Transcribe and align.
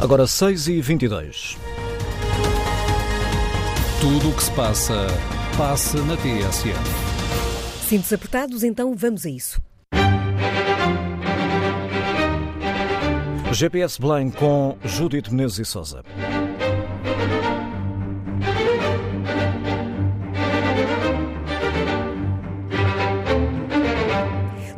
Agora 0.00 0.28
6 0.28 0.68
e 0.68 0.80
22 0.80 1.58
Tudo 4.00 4.30
o 4.30 4.32
que 4.32 4.44
se 4.44 4.50
passa, 4.52 5.08
passa 5.56 6.00
na 6.04 6.16
TSF. 6.16 6.78
Cintos 7.88 8.12
apertados, 8.12 8.62
então 8.62 8.94
vamos 8.94 9.26
a 9.26 9.30
isso. 9.30 9.60
GPS 13.52 14.00
Belém 14.00 14.30
com 14.30 14.76
Judite 14.84 15.34
Menezes 15.34 15.58
e 15.58 15.64
Souza. 15.64 16.04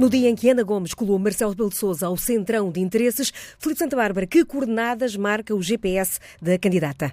No 0.01 0.09
dia 0.09 0.31
em 0.31 0.35
que 0.35 0.49
Ana 0.49 0.63
Gomes 0.63 0.95
colou 0.95 1.19
Marcelo 1.19 1.51
Rebelo 1.51 1.69
de 1.69 1.77
Sousa 1.77 2.07
ao 2.07 2.17
centrão 2.17 2.71
de 2.71 2.81
interesses, 2.81 3.31
Filipe 3.59 3.81
Santa 3.81 3.95
Bárbara, 3.95 4.27
que 4.27 4.47
coordenadas 4.47 5.15
marca 5.15 5.55
o 5.55 5.61
GPS 5.61 6.19
da 6.41 6.59
candidata? 6.59 7.13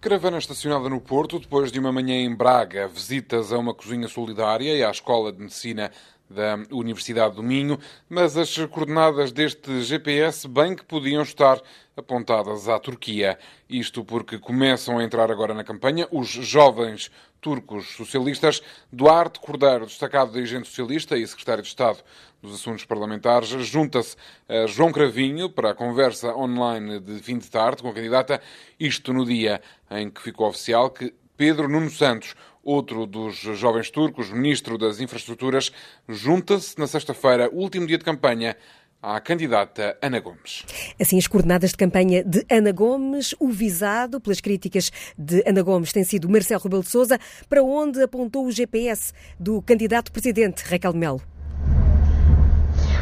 Caravana 0.00 0.38
estacionada 0.38 0.88
no 0.88 1.00
Porto, 1.00 1.40
depois 1.40 1.72
de 1.72 1.80
uma 1.80 1.90
manhã 1.90 2.14
em 2.14 2.32
Braga, 2.32 2.86
visitas 2.86 3.52
a 3.52 3.58
uma 3.58 3.74
cozinha 3.74 4.06
solidária 4.06 4.72
e 4.72 4.84
à 4.84 4.90
Escola 4.92 5.32
de 5.32 5.40
Medicina 5.40 5.90
da 6.30 6.60
Universidade 6.70 7.34
do 7.34 7.42
Minho, 7.42 7.76
mas 8.08 8.36
as 8.36 8.56
coordenadas 8.66 9.32
deste 9.32 9.82
GPS 9.82 10.46
bem 10.46 10.76
que 10.76 10.84
podiam 10.84 11.22
estar 11.22 11.60
apontadas 11.98 12.68
à 12.68 12.78
Turquia. 12.78 13.38
Isto 13.68 14.04
porque 14.04 14.38
começam 14.38 14.98
a 14.98 15.04
entrar 15.04 15.30
agora 15.30 15.52
na 15.52 15.64
campanha 15.64 16.06
os 16.10 16.28
jovens 16.28 17.10
turcos 17.40 17.88
socialistas. 17.96 18.62
Duarte 18.92 19.40
Cordeiro, 19.40 19.86
destacado 19.86 20.32
dirigente 20.32 20.68
socialista 20.68 21.16
e 21.16 21.26
secretário 21.26 21.62
de 21.62 21.68
Estado 21.68 21.98
dos 22.42 22.54
Assuntos 22.54 22.84
Parlamentares, 22.84 23.48
junta-se 23.48 24.16
a 24.48 24.66
João 24.66 24.92
Cravinho 24.92 25.50
para 25.50 25.70
a 25.70 25.74
conversa 25.74 26.34
online 26.36 27.00
de 27.00 27.18
fim 27.20 27.38
de 27.38 27.50
tarde 27.50 27.82
com 27.82 27.88
a 27.88 27.94
candidata, 27.94 28.40
isto 28.78 29.12
no 29.12 29.24
dia 29.24 29.60
em 29.90 30.08
que 30.08 30.22
ficou 30.22 30.48
oficial 30.48 30.90
que 30.90 31.12
Pedro 31.36 31.68
Nuno 31.68 31.90
Santos, 31.90 32.34
outro 32.62 33.06
dos 33.06 33.36
jovens 33.36 33.90
turcos, 33.90 34.30
ministro 34.30 34.76
das 34.76 35.00
Infraestruturas, 35.00 35.72
junta-se 36.08 36.78
na 36.78 36.86
sexta-feira, 36.86 37.48
último 37.52 37.86
dia 37.86 37.96
de 37.96 38.04
campanha, 38.04 38.56
à 39.02 39.20
candidata 39.20 39.96
Ana 40.02 40.20
Gomes. 40.20 40.64
Assim, 41.00 41.18
as 41.18 41.26
coordenadas 41.26 41.70
de 41.70 41.76
campanha 41.76 42.24
de 42.24 42.44
Ana 42.50 42.72
Gomes, 42.72 43.34
o 43.38 43.48
visado 43.48 44.20
pelas 44.20 44.40
críticas 44.40 44.90
de 45.16 45.42
Ana 45.46 45.62
Gomes 45.62 45.92
tem 45.92 46.04
sido 46.04 46.28
Marcelo 46.28 46.62
Rebelo 46.62 46.82
de 46.82 46.88
Sousa, 46.90 47.18
para 47.48 47.62
onde 47.62 48.02
apontou 48.02 48.46
o 48.46 48.50
GPS 48.50 49.12
do 49.38 49.62
candidato 49.62 50.10
presidente 50.10 50.62
Raquel 50.62 50.92
Melo. 50.94 51.22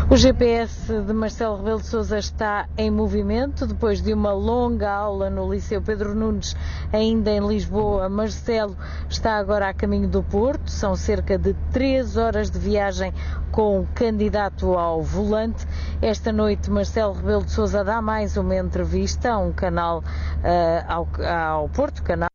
O 0.08 0.16
GPS 0.16 1.02
de 1.02 1.12
Marcelo 1.12 1.56
Rebelo 1.56 1.80
de 1.80 1.88
Sousa 1.88 2.16
está 2.16 2.68
em 2.78 2.92
movimento 2.92 3.66
depois 3.66 4.00
de 4.00 4.14
uma 4.14 4.32
longa 4.32 4.88
aula 4.88 5.28
no 5.28 5.52
Liceu 5.52 5.82
Pedro 5.82 6.14
Nunes, 6.14 6.54
ainda 6.92 7.32
em 7.32 7.44
Lisboa. 7.44 8.08
Marcelo 8.08 8.76
está 9.10 9.36
agora 9.36 9.68
a 9.68 9.74
caminho 9.74 10.06
do 10.06 10.22
Porto. 10.22 10.70
São 10.70 10.94
cerca 10.94 11.36
de 11.36 11.54
três 11.72 12.16
horas 12.16 12.52
de 12.52 12.58
viagem 12.58 13.12
com 13.50 13.80
o 13.80 13.86
candidato 13.96 14.74
ao 14.74 15.02
volante. 15.02 15.66
Esta 16.00 16.32
noite, 16.32 16.70
Marcelo 16.70 17.12
Rebelo 17.12 17.42
de 17.44 17.50
Sousa 17.50 17.82
dá 17.82 18.00
mais 18.00 18.36
uma 18.36 18.54
entrevista 18.54 19.32
a 19.32 19.38
um 19.38 19.52
canal 19.52 19.98
uh, 19.98 20.84
ao, 20.86 21.08
ao 21.28 21.68
Porto, 21.68 22.04
canal 22.04 22.28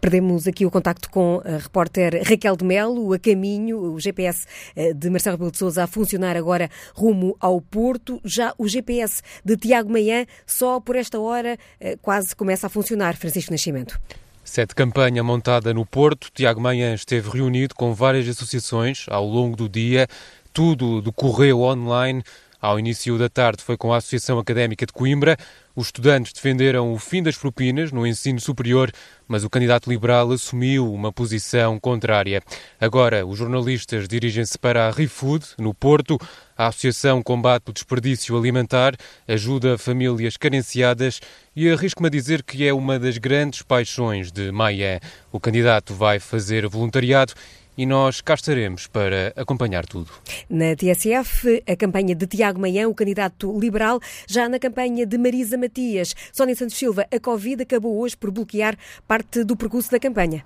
Perdemos 0.00 0.46
aqui 0.46 0.64
o 0.66 0.70
contacto 0.70 1.10
com 1.10 1.42
a 1.44 1.58
repórter 1.58 2.22
Raquel 2.24 2.56
de 2.56 2.64
Melo, 2.64 3.12
a 3.12 3.18
caminho, 3.18 3.78
o 3.78 4.00
GPS 4.00 4.46
eh, 4.74 4.92
de 4.92 5.10
Marcelo 5.10 5.36
Rebelo 5.36 5.50
de 5.50 5.58
Sousa 5.58 5.84
a 5.84 5.86
funcionar 5.86 6.36
agora 6.36 6.70
rumo 6.94 7.36
ao 7.40 7.60
Porto. 7.60 8.20
Já 8.24 8.54
o 8.58 8.68
GPS 8.68 9.22
de 9.44 9.56
Tiago 9.56 9.90
Manhã, 9.90 10.26
só 10.46 10.80
por 10.80 10.96
esta 10.96 11.18
hora, 11.18 11.58
eh, 11.80 11.96
quase 12.00 12.34
começa 12.34 12.66
a 12.66 12.70
funcionar. 12.70 13.16
Francisco 13.16 13.52
Nascimento. 13.52 14.00
Sete 14.44 14.74
campanha 14.74 15.22
montada 15.22 15.74
no 15.74 15.84
Porto. 15.84 16.28
Tiago 16.32 16.60
Manhã 16.60 16.94
esteve 16.94 17.28
reunido 17.28 17.74
com 17.74 17.92
várias 17.92 18.26
associações 18.28 19.04
ao 19.08 19.26
longo 19.26 19.54
do 19.54 19.68
dia. 19.68 20.08
Tudo 20.54 21.02
decorreu 21.02 21.60
online. 21.60 22.22
Ao 22.60 22.78
início 22.78 23.16
da 23.18 23.28
tarde 23.28 23.62
foi 23.62 23.76
com 23.76 23.92
a 23.92 23.98
Associação 23.98 24.38
Académica 24.38 24.84
de 24.84 24.92
Coimbra. 24.92 25.36
Os 25.78 25.86
estudantes 25.86 26.32
defenderam 26.32 26.92
o 26.92 26.98
fim 26.98 27.22
das 27.22 27.36
propinas 27.36 27.92
no 27.92 28.04
ensino 28.04 28.40
superior, 28.40 28.90
mas 29.28 29.44
o 29.44 29.48
candidato 29.48 29.88
liberal 29.88 30.32
assumiu 30.32 30.92
uma 30.92 31.12
posição 31.12 31.78
contrária. 31.78 32.42
Agora, 32.80 33.24
os 33.24 33.38
jornalistas 33.38 34.08
dirigem-se 34.08 34.58
para 34.58 34.88
a 34.88 34.90
ReFood, 34.90 35.46
no 35.56 35.72
Porto. 35.72 36.18
A 36.56 36.66
Associação 36.66 37.22
combate 37.22 37.68
o 37.68 37.72
desperdício 37.72 38.36
alimentar, 38.36 38.96
ajuda 39.28 39.78
famílias 39.78 40.36
carenciadas 40.36 41.20
e 41.54 41.70
arrisco-me 41.70 42.08
a 42.08 42.10
dizer 42.10 42.42
que 42.42 42.66
é 42.66 42.74
uma 42.74 42.98
das 42.98 43.16
grandes 43.16 43.62
paixões 43.62 44.32
de 44.32 44.50
Maia. 44.50 44.98
O 45.30 45.38
candidato 45.38 45.94
vai 45.94 46.18
fazer 46.18 46.66
voluntariado 46.66 47.34
e 47.78 47.86
nós 47.86 48.20
cá 48.20 48.34
estaremos 48.34 48.88
para 48.88 49.32
acompanhar 49.36 49.86
tudo. 49.86 50.10
Na 50.50 50.74
TSF, 50.74 51.62
a 51.64 51.76
campanha 51.76 52.12
de 52.16 52.26
Tiago 52.26 52.60
Maian, 52.60 52.88
o 52.88 52.94
candidato 52.94 53.56
liberal, 53.56 54.00
já 54.26 54.48
na 54.48 54.58
campanha 54.58 55.06
de 55.06 55.16
Marisa 55.16 55.56
Matias. 55.56 56.12
Sónia 56.32 56.56
Santos 56.56 56.76
Silva, 56.76 57.06
a 57.14 57.20
Covid 57.20 57.62
acabou 57.62 58.00
hoje 58.00 58.16
por 58.16 58.32
bloquear 58.32 58.76
parte 59.06 59.44
do 59.44 59.56
percurso 59.56 59.92
da 59.92 60.00
campanha 60.00 60.44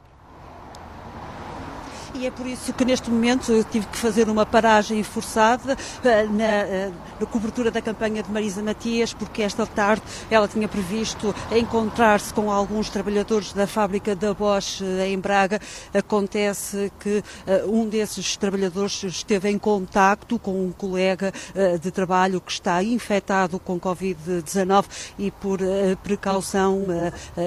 e 2.22 2.26
é 2.26 2.30
por 2.30 2.46
isso 2.46 2.72
que 2.72 2.84
neste 2.84 3.10
momento 3.10 3.50
eu 3.50 3.64
tive 3.64 3.84
que 3.86 3.98
fazer 3.98 4.28
uma 4.28 4.46
paragem 4.46 5.02
forçada 5.02 5.72
uh, 5.74 6.32
na, 6.32 6.88
uh, 6.88 6.94
na, 7.18 7.26
cobertura 7.26 7.68
da 7.68 7.82
campanha 7.82 8.22
de 8.22 8.30
Marisa 8.30 8.62
Matias, 8.62 9.12
porque 9.12 9.42
esta 9.42 9.66
tarde 9.66 10.04
ela 10.30 10.46
tinha 10.46 10.68
previsto 10.68 11.34
encontrar-se 11.50 12.32
com 12.32 12.48
alguns 12.48 12.88
trabalhadores 12.90 13.52
da 13.52 13.66
fábrica 13.66 14.14
da 14.14 14.32
Bosch 14.32 14.82
uh, 14.82 15.00
em 15.04 15.18
Braga. 15.18 15.60
Acontece 15.92 16.92
que 17.00 17.24
um 17.66 17.88
desses 17.88 18.36
trabalhadores 18.36 19.02
esteve 19.02 19.48
em 19.48 19.58
contacto 19.58 20.38
com 20.38 20.64
um 20.64 20.70
colega 20.70 21.32
de 21.80 21.90
trabalho 21.90 22.40
que 22.40 22.52
está 22.52 22.82
infectado 22.82 23.58
com 23.58 23.80
Covid-19 23.80 24.84
e 25.18 25.30
por 25.30 25.58
precaução 26.02 26.84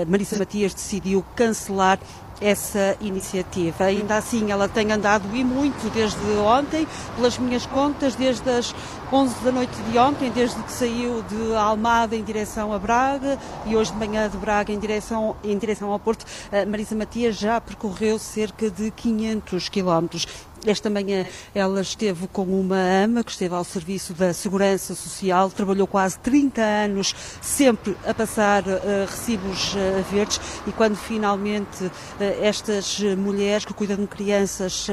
Marisa 0.07 0.37
Matias 0.37 0.73
decidiu 0.73 1.23
cancelar 1.35 1.99
essa 2.41 2.97
iniciativa. 2.99 3.85
Ainda 3.85 4.17
assim, 4.17 4.51
ela 4.51 4.67
tem 4.67 4.91
andado 4.91 5.23
e 5.33 5.43
muito 5.43 5.89
desde 5.93 6.19
ontem, 6.37 6.87
pelas 7.15 7.37
minhas 7.37 7.65
contas, 7.65 8.15
desde 8.15 8.49
as 8.49 8.75
11 9.11 9.35
da 9.43 9.51
noite 9.51 9.75
de 9.89 9.97
ontem, 9.97 10.29
desde 10.31 10.61
que 10.63 10.71
saiu 10.71 11.23
de 11.23 11.55
Almada 11.55 12.15
em 12.15 12.23
direção 12.23 12.73
a 12.73 12.79
Braga 12.79 13.37
e 13.65 13.75
hoje 13.75 13.91
de 13.91 13.97
manhã 13.97 14.29
de 14.29 14.37
Braga 14.37 14.73
em 14.73 14.79
direção, 14.79 15.35
em 15.43 15.57
direção 15.57 15.91
ao 15.91 15.99
Porto, 15.99 16.25
Marisa 16.67 16.95
Matias 16.95 17.35
já 17.35 17.61
percorreu 17.61 18.19
cerca 18.19 18.69
de 18.69 18.91
500 18.91 19.69
quilómetros. 19.69 20.27
Esta 20.65 20.89
manhã 20.89 21.25
ela 21.53 21.79
esteve 21.81 22.27
com 22.27 22.43
uma 22.43 22.77
ama 22.77 23.23
que 23.23 23.29
esteve 23.29 23.53
ao 23.53 23.63
serviço 23.63 24.13
da 24.13 24.33
Segurança 24.33 24.95
Social, 24.95 25.51
trabalhou 25.51 25.85
quase 25.85 26.17
30 26.19 26.59
anos 26.59 27.13
sempre 27.39 27.95
a 28.03 28.13
passar 28.13 28.63
uh, 28.63 29.05
recibos 29.07 29.75
uh, 29.75 30.03
verdes 30.11 30.39
e 30.65 30.71
quando 30.71 30.95
finalmente 30.95 31.85
uh, 31.85 31.91
estas 32.41 32.99
mulheres 33.15 33.63
que 33.63 33.73
cuidam 33.75 33.97
de 33.97 34.07
crianças 34.07 34.87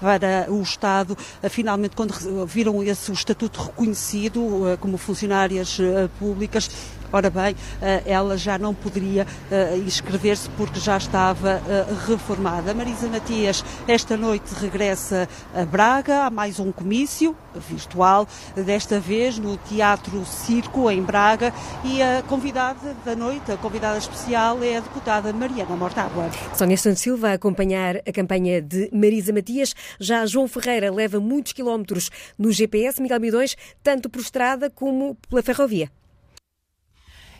para 0.00 0.46
o 0.50 0.62
Estado, 0.62 1.16
finalmente 1.50 1.94
quando 1.94 2.14
viram 2.46 2.82
esse 2.82 3.10
o 3.10 3.14
estatuto 3.14 3.60
reconhecido 3.60 4.78
como 4.80 4.96
funcionárias 4.96 5.78
públicas, 6.18 6.70
Ora 7.12 7.28
bem, 7.28 7.56
eh, 7.82 8.02
ela 8.06 8.36
já 8.36 8.56
não 8.56 8.72
poderia 8.72 9.26
eh, 9.50 9.76
inscrever-se 9.78 10.48
porque 10.50 10.78
já 10.78 10.96
estava 10.96 11.60
eh, 11.68 11.86
reformada. 12.06 12.72
Marisa 12.72 13.08
Matias, 13.08 13.64
esta 13.88 14.16
noite 14.16 14.54
regressa 14.54 15.28
a 15.54 15.64
Braga, 15.64 16.26
há 16.26 16.30
mais 16.30 16.60
um 16.60 16.70
comício 16.70 17.36
virtual, 17.68 18.28
desta 18.54 19.00
vez 19.00 19.38
no 19.38 19.56
Teatro 19.56 20.24
Circo, 20.24 20.88
em 20.88 21.02
Braga, 21.02 21.52
e 21.84 22.00
a 22.00 22.22
convidada 22.22 22.94
da 23.04 23.16
noite, 23.16 23.50
a 23.50 23.56
convidada 23.56 23.98
especial, 23.98 24.62
é 24.62 24.76
a 24.76 24.80
deputada 24.80 25.32
Mariana 25.32 25.74
Mortágua. 25.74 26.30
Sónia 26.54 26.76
Santos 26.76 27.00
Silva 27.00 27.30
a 27.30 27.32
acompanhar 27.32 27.96
a 27.96 28.12
campanha 28.12 28.62
de 28.62 28.88
Marisa 28.92 29.32
Matias. 29.32 29.74
Já 29.98 30.24
João 30.26 30.46
Ferreira 30.46 30.92
leva 30.92 31.18
muitos 31.18 31.52
quilómetros 31.52 32.08
no 32.38 32.52
GPS, 32.52 33.02
Miguel 33.02 33.20
Midões, 33.20 33.56
tanto 33.82 34.08
por 34.08 34.20
estrada 34.20 34.70
como 34.70 35.16
pela 35.28 35.42
ferrovia. 35.42 35.90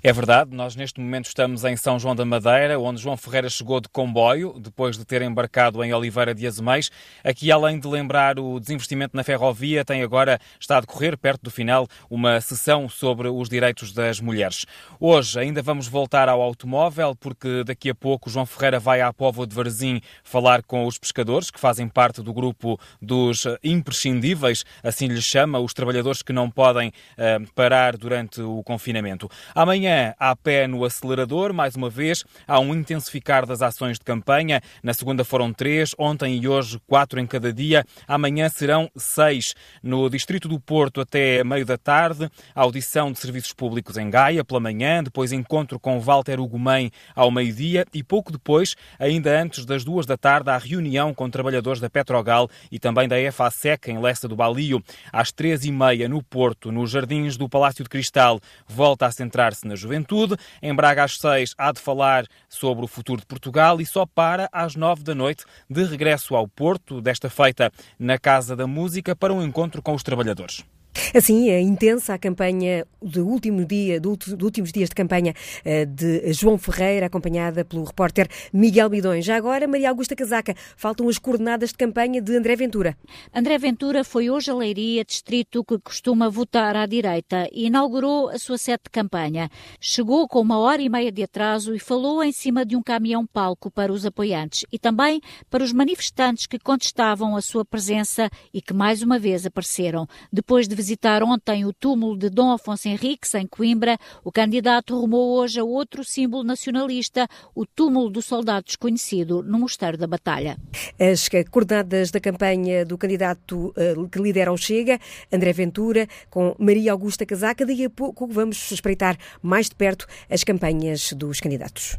É 0.02 0.14
verdade, 0.14 0.56
nós 0.56 0.74
neste 0.74 0.98
momento 0.98 1.26
estamos 1.26 1.62
em 1.62 1.76
São 1.76 1.98
João 1.98 2.16
da 2.16 2.24
Madeira, 2.24 2.80
onde 2.80 3.02
João 3.02 3.18
Ferreira 3.18 3.50
chegou 3.50 3.82
de 3.82 3.88
comboio, 3.90 4.58
depois 4.58 4.96
de 4.96 5.04
ter 5.04 5.20
embarcado 5.20 5.84
em 5.84 5.92
Oliveira 5.92 6.34
de 6.34 6.46
Azeméis. 6.46 6.90
Aqui, 7.22 7.52
além 7.52 7.78
de 7.78 7.86
lembrar 7.86 8.38
o 8.38 8.58
desinvestimento 8.58 9.14
na 9.14 9.22
ferrovia, 9.22 9.84
tem 9.84 10.02
agora, 10.02 10.40
está 10.58 10.78
a 10.78 10.80
decorrer, 10.80 11.18
perto 11.18 11.42
do 11.42 11.50
final, 11.50 11.86
uma 12.08 12.40
sessão 12.40 12.88
sobre 12.88 13.28
os 13.28 13.50
direitos 13.50 13.92
das 13.92 14.20
mulheres. 14.20 14.64
Hoje 14.98 15.38
ainda 15.38 15.60
vamos 15.60 15.86
voltar 15.86 16.30
ao 16.30 16.40
automóvel, 16.40 17.14
porque 17.14 17.62
daqui 17.62 17.90
a 17.90 17.94
pouco 17.94 18.30
João 18.30 18.46
Ferreira 18.46 18.80
vai 18.80 19.02
à 19.02 19.12
Póvoa 19.12 19.46
de 19.46 19.54
Varzim 19.54 20.00
falar 20.24 20.62
com 20.62 20.86
os 20.86 20.96
pescadores, 20.96 21.50
que 21.50 21.60
fazem 21.60 21.86
parte 21.86 22.22
do 22.22 22.32
grupo 22.32 22.80
dos 23.02 23.44
imprescindíveis, 23.62 24.64
assim 24.82 25.08
lhes 25.08 25.24
chama, 25.24 25.58
os 25.58 25.74
trabalhadores 25.74 26.22
que 26.22 26.32
não 26.32 26.50
podem 26.50 26.88
uh, 26.88 27.52
parar 27.54 27.98
durante 27.98 28.40
o 28.40 28.62
confinamento. 28.62 29.30
Amanhã 29.54 29.89
Amanhã 29.90 30.14
há 30.20 30.36
pé 30.36 30.68
no 30.68 30.84
acelerador, 30.84 31.52
mais 31.52 31.74
uma 31.74 31.90
vez, 31.90 32.22
há 32.46 32.60
um 32.60 32.72
intensificar 32.72 33.44
das 33.44 33.60
ações 33.60 33.98
de 33.98 34.04
campanha. 34.04 34.60
Na 34.84 34.94
segunda 34.94 35.24
foram 35.24 35.52
três, 35.52 35.96
ontem 35.98 36.38
e 36.40 36.46
hoje 36.46 36.80
quatro 36.86 37.18
em 37.18 37.26
cada 37.26 37.52
dia. 37.52 37.84
Amanhã 38.06 38.48
serão 38.48 38.88
seis. 38.96 39.52
No 39.82 40.08
Distrito 40.08 40.46
do 40.46 40.60
Porto 40.60 41.00
até 41.00 41.42
meio 41.42 41.66
da 41.66 41.76
tarde, 41.76 42.30
audição 42.54 43.10
de 43.10 43.18
serviços 43.18 43.52
públicos 43.52 43.96
em 43.96 44.08
Gaia 44.08 44.44
pela 44.44 44.60
manhã, 44.60 45.02
depois 45.02 45.32
encontro 45.32 45.80
com 45.80 45.98
Walter 45.98 46.38
Ugumem 46.38 46.92
ao 47.12 47.28
meio-dia 47.32 47.84
e 47.92 48.04
pouco 48.04 48.30
depois, 48.30 48.76
ainda 48.96 49.42
antes 49.42 49.64
das 49.64 49.82
duas 49.82 50.06
da 50.06 50.16
tarde, 50.16 50.50
há 50.50 50.58
reunião 50.58 51.12
com 51.12 51.28
trabalhadores 51.28 51.80
da 51.80 51.90
Petrogal 51.90 52.48
e 52.70 52.78
também 52.78 53.08
da 53.08 53.18
EFASEC 53.18 53.90
em 53.90 53.98
Lessa 53.98 54.28
do 54.28 54.36
Balio. 54.36 54.80
Às 55.12 55.32
três 55.32 55.64
e 55.64 55.72
meia, 55.72 56.08
no 56.08 56.22
Porto, 56.22 56.70
nos 56.70 56.92
jardins 56.92 57.36
do 57.36 57.48
Palácio 57.48 57.82
de 57.82 57.90
Cristal, 57.90 58.38
volta 58.68 59.06
a 59.06 59.10
centrar-se 59.10 59.66
nas 59.66 59.79
Juventude. 59.80 60.36
Em 60.62 60.74
Braga, 60.74 61.04
às 61.04 61.16
seis, 61.16 61.54
há 61.58 61.72
de 61.72 61.80
falar 61.80 62.26
sobre 62.48 62.84
o 62.84 62.88
futuro 62.88 63.20
de 63.20 63.26
Portugal 63.26 63.80
e 63.80 63.86
só 63.86 64.06
para 64.06 64.48
às 64.52 64.76
nove 64.76 65.02
da 65.02 65.14
noite, 65.14 65.44
de 65.68 65.84
regresso 65.84 66.34
ao 66.36 66.46
Porto, 66.46 67.00
desta 67.00 67.28
feita 67.28 67.72
na 67.98 68.18
Casa 68.18 68.54
da 68.54 68.66
Música, 68.66 69.16
para 69.16 69.32
um 69.32 69.42
encontro 69.42 69.82
com 69.82 69.94
os 69.94 70.02
trabalhadores. 70.02 70.64
Assim, 71.14 71.50
é 71.50 71.60
intensa 71.60 72.14
a 72.14 72.18
campanha 72.18 72.86
do 73.02 73.26
último 73.26 73.64
dia, 73.64 74.00
do, 74.00 74.16
do 74.16 74.44
últimos 74.44 74.70
dias 74.72 74.88
de 74.88 74.94
campanha 74.94 75.34
eh, 75.64 75.86
de 75.86 76.32
João 76.32 76.58
Ferreira, 76.58 77.06
acompanhada 77.06 77.64
pelo 77.64 77.84
repórter 77.84 78.28
Miguel 78.52 78.88
Bidões. 78.88 79.24
Já 79.24 79.36
agora, 79.36 79.66
Maria 79.66 79.88
Augusta 79.88 80.14
Casaca, 80.14 80.54
faltam 80.76 81.08
as 81.08 81.18
coordenadas 81.18 81.70
de 81.70 81.76
campanha 81.76 82.20
de 82.20 82.36
André 82.36 82.56
Ventura. 82.56 82.96
André 83.34 83.58
Ventura 83.58 84.04
foi 84.04 84.30
hoje 84.30 84.50
a 84.50 84.54
Leiria, 84.54 85.04
distrito 85.04 85.64
que 85.64 85.78
costuma 85.78 86.28
votar 86.28 86.76
à 86.76 86.86
direita, 86.86 87.48
e 87.52 87.66
inaugurou 87.66 88.28
a 88.28 88.38
sua 88.38 88.58
sede 88.58 88.82
de 88.84 88.90
campanha. 88.90 89.50
Chegou 89.80 90.28
com 90.28 90.40
uma 90.40 90.58
hora 90.58 90.82
e 90.82 90.88
meia 90.88 91.10
de 91.10 91.22
atraso 91.22 91.74
e 91.74 91.78
falou 91.78 92.22
em 92.22 92.32
cima 92.32 92.64
de 92.64 92.76
um 92.76 92.82
caminhão-palco 92.82 93.70
para 93.70 93.92
os 93.92 94.04
apoiantes 94.04 94.64
e 94.70 94.78
também 94.78 95.20
para 95.48 95.64
os 95.64 95.72
manifestantes 95.72 96.46
que 96.46 96.58
contestavam 96.58 97.36
a 97.36 97.40
sua 97.40 97.64
presença 97.64 98.28
e 98.52 98.60
que 98.60 98.74
mais 98.74 99.02
uma 99.02 99.18
vez 99.18 99.46
apareceram. 99.46 100.06
Depois 100.32 100.68
de 100.68 100.74
visitar 100.74 100.89
ontem 101.22 101.64
o 101.64 101.72
túmulo 101.72 102.16
de 102.16 102.30
Dom 102.30 102.50
Afonso 102.52 102.88
Henriques, 102.88 103.34
em 103.34 103.46
Coimbra, 103.46 103.98
o 104.24 104.32
candidato 104.32 104.98
rumou 104.98 105.38
hoje 105.38 105.60
a 105.60 105.64
outro 105.64 106.04
símbolo 106.04 106.44
nacionalista, 106.44 107.28
o 107.54 107.66
túmulo 107.66 108.10
do 108.10 108.22
soldado 108.22 108.64
desconhecido 108.64 109.42
no 109.42 109.58
Mosteiro 109.58 109.98
da 109.98 110.06
Batalha. 110.06 110.56
As 110.98 111.28
coordenadas 111.50 112.10
da 112.10 112.20
campanha 112.20 112.84
do 112.84 112.96
candidato 112.98 113.72
eh, 113.76 113.94
que 114.10 114.18
lidera 114.18 114.52
o 114.52 114.56
Chega, 114.56 114.98
André 115.32 115.52
Ventura, 115.52 116.08
com 116.28 116.54
Maria 116.58 116.92
Augusta 116.92 117.26
Casaca. 117.26 117.64
Daqui 117.66 117.84
a 117.84 117.90
pouco 117.90 118.26
vamos 118.26 118.70
espreitar 118.70 119.16
mais 119.42 119.68
de 119.68 119.74
perto 119.74 120.06
as 120.28 120.44
campanhas 120.44 121.12
dos 121.12 121.40
candidatos. 121.40 121.98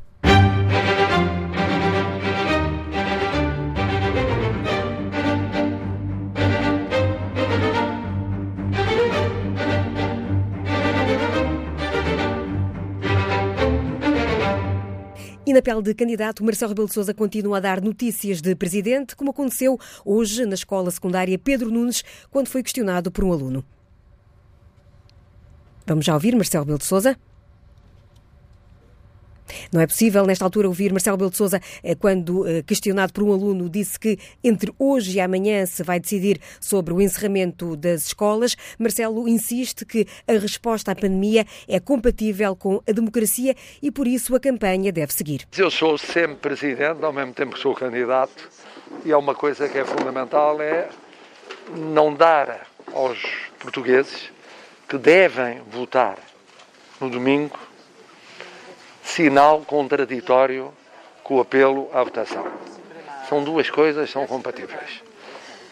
E 15.51 15.53
na 15.53 15.61
pele 15.61 15.81
de 15.81 15.93
candidato, 15.93 16.45
Marcelo 16.45 16.69
Rebelo 16.69 16.87
de 16.87 16.93
Sousa 16.93 17.13
continua 17.13 17.57
a 17.57 17.59
dar 17.59 17.81
notícias 17.81 18.39
de 18.39 18.55
presidente, 18.55 19.17
como 19.17 19.31
aconteceu 19.31 19.77
hoje 20.05 20.45
na 20.45 20.53
escola 20.53 20.89
secundária 20.89 21.37
Pedro 21.37 21.69
Nunes, 21.69 22.05
quando 22.29 22.47
foi 22.47 22.63
questionado 22.63 23.11
por 23.11 23.25
um 23.25 23.33
aluno. 23.33 23.61
Vamos 25.85 26.05
já 26.05 26.13
ouvir 26.13 26.33
Marcelo 26.37 26.63
Rebelo 26.63 26.77
de 26.77 26.85
Sousa? 26.85 27.17
Não 29.71 29.81
é 29.81 29.87
possível, 29.87 30.25
nesta 30.25 30.45
altura, 30.45 30.67
ouvir 30.67 30.91
Marcelo 30.91 31.17
Belo 31.17 31.29
de 31.29 31.37
Souza, 31.37 31.61
eh, 31.83 31.95
quando 31.95 32.47
eh, 32.47 32.63
questionado 32.63 33.13
por 33.13 33.23
um 33.23 33.33
aluno, 33.33 33.69
disse 33.69 33.99
que 33.99 34.17
entre 34.43 34.73
hoje 34.77 35.17
e 35.17 35.19
amanhã 35.19 35.65
se 35.65 35.83
vai 35.83 35.99
decidir 35.99 36.39
sobre 36.59 36.93
o 36.93 37.01
encerramento 37.01 37.75
das 37.75 38.07
escolas. 38.07 38.55
Marcelo 38.77 39.27
insiste 39.27 39.85
que 39.85 40.05
a 40.27 40.33
resposta 40.33 40.91
à 40.91 40.95
pandemia 40.95 41.45
é 41.67 41.79
compatível 41.79 42.55
com 42.55 42.81
a 42.87 42.91
democracia 42.91 43.55
e, 43.81 43.91
por 43.91 44.07
isso, 44.07 44.35
a 44.35 44.39
campanha 44.39 44.91
deve 44.91 45.13
seguir. 45.13 45.47
Eu 45.57 45.71
sou 45.71 45.97
sempre 45.97 46.37
presidente, 46.37 47.03
ao 47.03 47.13
mesmo 47.13 47.33
tempo 47.33 47.53
que 47.53 47.59
sou 47.59 47.73
candidato, 47.73 48.49
e 49.05 49.11
é 49.11 49.17
uma 49.17 49.35
coisa 49.35 49.67
que 49.67 49.77
é 49.77 49.85
fundamental, 49.85 50.61
é 50.61 50.89
não 51.75 52.13
dar 52.13 52.67
aos 52.93 53.19
portugueses 53.59 54.31
que 54.87 54.97
devem 54.97 55.61
votar 55.71 56.17
no 56.99 57.09
domingo 57.09 57.57
sinal 59.15 59.61
contraditório 59.65 60.73
com 61.21 61.35
o 61.35 61.41
apelo 61.41 61.89
à 61.93 62.01
votação. 62.01 62.47
São 63.27 63.43
duas 63.43 63.69
coisas, 63.69 64.09
são 64.09 64.25
compatíveis. 64.25 65.01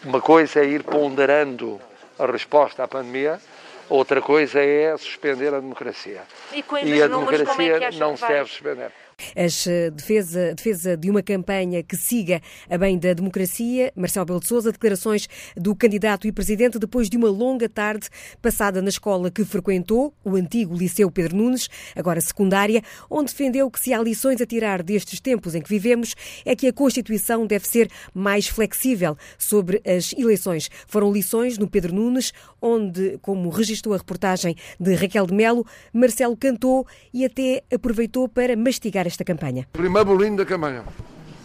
Uma 0.04 0.20
coisa 0.20 0.60
é 0.60 0.64
ir 0.64 0.82
ponderando 0.82 1.80
a 2.18 2.26
resposta 2.26 2.84
à 2.84 2.88
pandemia, 2.88 3.40
outra 3.88 4.20
coisa 4.20 4.60
é 4.60 4.94
suspender 4.96 5.54
a 5.54 5.60
democracia. 5.60 6.22
E, 6.52 6.62
e 6.84 7.02
a 7.02 7.06
democracia 7.06 7.76
é 7.84 7.90
não 7.92 8.16
se 8.16 8.26
deve 8.26 8.50
suspender. 8.50 8.92
A 9.36 9.90
defesa, 9.90 10.54
defesa 10.54 10.96
de 10.96 11.10
uma 11.10 11.22
campanha 11.22 11.82
que 11.82 11.96
siga 11.96 12.40
a 12.68 12.78
bem 12.78 12.98
da 12.98 13.12
democracia. 13.12 13.92
Marcelo 13.94 14.26
Belo 14.26 14.40
de 14.40 14.46
Souza, 14.46 14.72
declarações 14.72 15.28
do 15.56 15.74
candidato 15.74 16.26
e 16.26 16.32
presidente 16.32 16.78
depois 16.78 17.08
de 17.08 17.16
uma 17.16 17.28
longa 17.28 17.68
tarde 17.68 18.08
passada 18.40 18.80
na 18.82 18.88
escola 18.88 19.30
que 19.30 19.44
frequentou, 19.44 20.14
o 20.24 20.36
antigo 20.36 20.76
Liceu 20.76 21.10
Pedro 21.10 21.36
Nunes, 21.36 21.68
agora 21.94 22.20
secundária, 22.20 22.82
onde 23.08 23.30
defendeu 23.30 23.70
que 23.70 23.80
se 23.80 23.92
há 23.92 24.00
lições 24.00 24.40
a 24.40 24.46
tirar 24.46 24.82
destes 24.82 25.20
tempos 25.20 25.54
em 25.54 25.62
que 25.62 25.68
vivemos 25.68 26.14
é 26.44 26.54
que 26.56 26.66
a 26.66 26.72
Constituição 26.72 27.46
deve 27.46 27.66
ser 27.66 27.90
mais 28.14 28.46
flexível 28.46 29.16
sobre 29.38 29.80
as 29.86 30.12
eleições. 30.12 30.70
Foram 30.86 31.12
lições 31.12 31.58
no 31.58 31.68
Pedro 31.68 31.94
Nunes, 31.94 32.32
onde, 32.60 33.18
como 33.22 33.48
registrou 33.48 33.94
a 33.94 33.98
reportagem 33.98 34.56
de 34.78 34.94
Raquel 34.94 35.26
de 35.26 35.34
Melo, 35.34 35.66
Marcelo 35.92 36.36
cantou 36.36 36.86
e 37.12 37.24
até 37.24 37.62
aproveitou 37.72 38.28
para 38.28 38.56
mastigar 38.56 39.06
esta 39.10 39.24
campanha? 39.24 39.66
Primeiro 39.72 40.06
bolinho 40.06 40.36
da 40.36 40.46
campanha. 40.46 40.84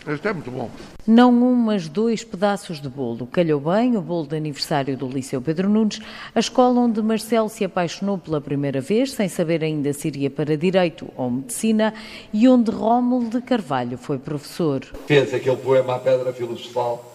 Este 0.08 0.28
é 0.28 0.34
muito 0.34 0.52
bom. 0.52 0.70
Não 1.08 1.32
um, 1.32 1.56
mas 1.56 1.88
dois 1.88 2.24
pedaços 2.24 2.80
de 2.80 2.88
bolo. 2.88 3.26
Calhou 3.26 3.60
bem 3.60 3.98
o 3.98 4.02
bolo 4.02 4.28
de 4.28 4.36
aniversário 4.36 4.96
do 4.96 5.08
Liceu 5.08 5.42
Pedro 5.42 5.68
Nunes, 5.68 6.00
a 6.34 6.40
escola 6.40 6.82
onde 6.82 7.02
Marcelo 7.02 7.50
se 7.50 7.66
apaixonou 7.66 8.20
pela 8.20 8.40
primeira 8.40 8.80
vez, 8.80 9.14
sem 9.14 9.28
saber 9.28 9.64
ainda 9.64 9.92
se 9.94 10.08
iria 10.08 10.30
para 10.30 10.56
Direito 10.56 11.08
ou 11.16 11.32
Medicina, 11.32 11.92
e 12.32 12.48
onde 12.48 12.70
Rómulo 12.70 13.30
de 13.30 13.42
Carvalho 13.42 13.98
foi 13.98 14.20
professor. 14.20 14.86
Fez 15.08 15.34
aquele 15.34 15.58
poema 15.58 15.96
à 15.96 16.00
Pedra 16.00 16.32
Filosofal, 16.32 17.12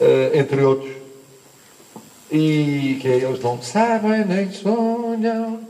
uh, 0.00 0.38
entre 0.38 0.62
outros, 0.62 0.94
e 2.30 2.98
que 3.02 3.08
eles 3.08 3.40
não 3.40 3.60
sabem 3.60 4.24
nem 4.24 4.50
sonham, 4.52 5.60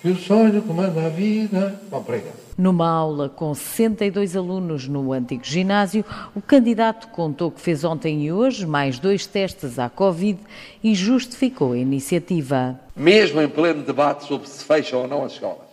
que 0.00 0.08
o 0.08 0.16
sonho 0.16 0.60
comanda 0.62 1.06
a 1.06 1.08
vida. 1.08 1.80
Bom, 1.88 2.02
prega. 2.02 2.41
Numa 2.62 2.88
aula 2.88 3.28
com 3.28 3.52
62 3.52 4.36
alunos 4.36 4.86
no 4.86 5.12
antigo 5.12 5.42
ginásio, 5.42 6.04
o 6.32 6.40
candidato 6.40 7.08
contou 7.08 7.50
que 7.50 7.60
fez 7.60 7.82
ontem 7.82 8.22
e 8.22 8.30
hoje 8.30 8.64
mais 8.64 9.00
dois 9.00 9.26
testes 9.26 9.80
à 9.80 9.90
Covid 9.90 10.38
e 10.80 10.94
justificou 10.94 11.72
a 11.72 11.76
iniciativa. 11.76 12.78
Mesmo 12.94 13.42
em 13.42 13.48
pleno 13.48 13.82
debate 13.82 14.28
sobre 14.28 14.48
se 14.48 14.62
fecham 14.62 15.00
ou 15.00 15.08
não 15.08 15.24
as 15.24 15.32
escolas, 15.32 15.66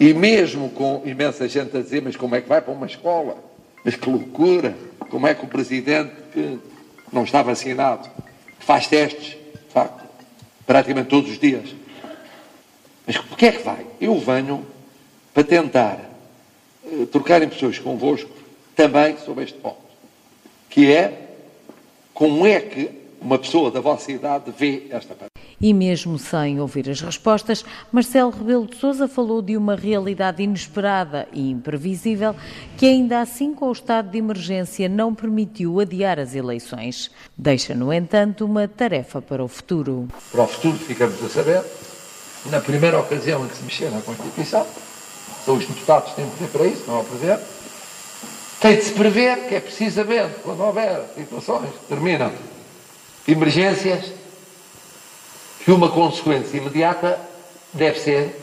e 0.00 0.14
mesmo 0.14 0.70
com 0.70 1.02
imensa 1.04 1.46
gente 1.46 1.76
a 1.76 1.82
dizer, 1.82 2.00
mas 2.00 2.16
como 2.16 2.34
é 2.34 2.40
que 2.40 2.48
vai 2.48 2.62
para 2.62 2.72
uma 2.72 2.86
escola? 2.86 3.36
Mas 3.84 3.94
que 3.94 4.08
loucura! 4.08 4.74
Como 5.10 5.26
é 5.26 5.34
que 5.34 5.44
o 5.44 5.48
presidente 5.48 6.14
que 6.32 6.58
não 7.12 7.24
está 7.24 7.42
vacinado, 7.42 8.08
faz 8.58 8.86
testes, 8.86 9.36
de 9.36 9.70
facto, 9.74 10.02
praticamente 10.66 11.10
todos 11.10 11.30
os 11.30 11.38
dias, 11.38 11.74
mas 13.06 13.18
porquê 13.18 13.46
é 13.48 13.52
que 13.52 13.62
vai? 13.62 13.86
Eu 14.00 14.18
venho 14.18 14.64
para 15.32 15.44
tentar 15.44 15.98
uh, 16.84 17.06
trocar 17.06 17.42
impressões 17.42 17.78
convosco 17.78 18.30
também 18.74 19.16
sobre 19.18 19.44
este 19.44 19.58
ponto, 19.58 19.76
que 20.68 20.92
é 20.92 21.28
como 22.12 22.46
é 22.46 22.60
que 22.60 23.02
uma 23.20 23.38
pessoa 23.38 23.70
da 23.70 23.80
vossa 23.80 24.10
idade 24.10 24.52
vê 24.56 24.86
esta 24.90 25.14
pandemia. 25.14 25.30
E 25.60 25.72
mesmo 25.72 26.18
sem 26.18 26.58
ouvir 26.60 26.90
as 26.90 27.00
respostas, 27.00 27.64
Marcelo 27.92 28.30
Rebelo 28.30 28.66
de 28.66 28.76
Sousa 28.76 29.06
falou 29.06 29.40
de 29.40 29.56
uma 29.56 29.76
realidade 29.76 30.42
inesperada 30.42 31.28
e 31.32 31.50
imprevisível 31.50 32.34
que 32.76 32.84
ainda 32.84 33.20
assim 33.20 33.54
com 33.54 33.68
o 33.68 33.72
estado 33.72 34.10
de 34.10 34.18
emergência 34.18 34.88
não 34.88 35.14
permitiu 35.14 35.78
adiar 35.78 36.18
as 36.18 36.34
eleições. 36.34 37.12
Deixa, 37.38 37.76
no 37.76 37.92
entanto, 37.92 38.44
uma 38.44 38.66
tarefa 38.66 39.22
para 39.22 39.44
o 39.44 39.46
futuro. 39.46 40.08
Para 40.32 40.42
o 40.42 40.48
futuro 40.48 40.76
ficamos 40.78 41.22
a 41.22 41.28
saber, 41.28 41.62
na 42.46 42.60
primeira 42.60 42.98
ocasião 42.98 43.44
em 43.44 43.48
que 43.48 43.56
se 43.56 43.62
mexer 43.62 43.90
na 43.90 44.00
Constituição, 44.00 44.66
são 45.44 45.56
os 45.56 45.66
deputados 45.66 46.10
que 46.10 46.16
têm 46.16 46.30
poder 46.30 46.48
para 46.48 46.66
isso, 46.66 46.84
não 46.86 47.00
o 47.00 47.04
Presidente, 47.04 47.42
tem 48.60 48.76
de 48.76 48.84
se 48.84 48.92
prever 48.92 49.48
que 49.48 49.54
é 49.56 49.60
precisamente 49.60 50.34
quando 50.42 50.60
houver 50.60 51.02
situações 51.16 51.70
que 51.70 51.86
terminam 51.88 52.32
emergências, 53.26 54.12
que 55.64 55.70
uma 55.70 55.88
consequência 55.88 56.56
imediata 56.56 57.18
deve 57.72 57.98
ser 57.98 58.42